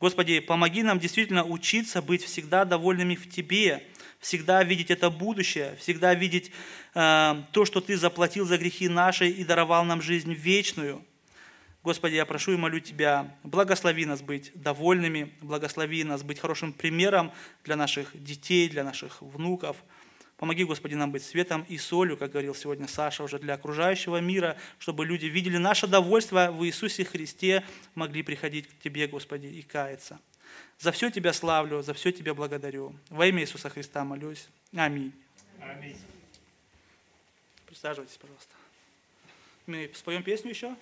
Господи, 0.00 0.40
помоги 0.40 0.82
нам 0.82 0.98
действительно 0.98 1.44
учиться 1.44 2.02
быть 2.02 2.22
всегда 2.22 2.66
довольными 2.66 3.14
в 3.14 3.30
Тебе, 3.30 3.82
всегда 4.20 4.62
видеть 4.62 4.90
это 4.90 5.08
будущее, 5.08 5.74
всегда 5.80 6.12
видеть 6.12 6.50
э, 6.94 7.42
то, 7.52 7.64
что 7.64 7.80
Ты 7.80 7.96
заплатил 7.96 8.44
за 8.44 8.58
грехи 8.58 8.88
наши 8.88 9.30
и 9.30 9.44
даровал 9.44 9.84
нам 9.84 10.02
жизнь 10.02 10.34
вечную– 10.34 11.02
Господи, 11.86 12.16
я 12.16 12.26
прошу 12.26 12.54
и 12.54 12.56
молю 12.56 12.80
Тебя, 12.80 13.32
благослови 13.44 14.06
нас 14.06 14.20
быть 14.20 14.50
довольными, 14.56 15.32
благослови 15.40 16.02
нас 16.02 16.24
быть 16.24 16.40
хорошим 16.40 16.72
примером 16.72 17.30
для 17.62 17.76
наших 17.76 18.10
детей, 18.20 18.68
для 18.68 18.82
наших 18.82 19.22
внуков. 19.22 19.76
Помоги, 20.36 20.64
Господи, 20.64 20.94
нам 20.94 21.12
быть 21.12 21.24
светом 21.24 21.64
и 21.68 21.78
солью, 21.78 22.18
как 22.18 22.32
говорил 22.32 22.54
сегодня 22.54 22.86
Саша, 22.86 23.22
уже 23.22 23.38
для 23.38 23.54
окружающего 23.54 24.20
мира, 24.20 24.58
чтобы 24.78 25.06
люди 25.06 25.26
видели 25.26 25.56
наше 25.56 25.86
довольство 25.86 26.50
в 26.52 26.64
Иисусе 26.66 27.04
Христе, 27.04 27.64
могли 27.94 28.22
приходить 28.22 28.68
к 28.68 28.78
Тебе, 28.78 29.06
Господи, 29.06 29.46
и 29.46 29.62
каяться. 29.62 30.20
За 30.78 30.92
все 30.92 31.10
Тебя 31.10 31.32
славлю, 31.32 31.80
за 31.82 31.94
все 31.94 32.12
Тебя 32.12 32.34
благодарю. 32.34 32.94
Во 33.08 33.26
имя 33.26 33.42
Иисуса 33.42 33.70
Христа 33.70 34.04
молюсь. 34.04 34.46
Аминь. 34.74 35.12
Аминь. 35.58 35.96
Присаживайтесь, 37.66 38.18
пожалуйста. 38.18 38.54
Мы 39.66 39.90
споем 39.94 40.22
песню 40.22 40.50
еще? 40.50 40.76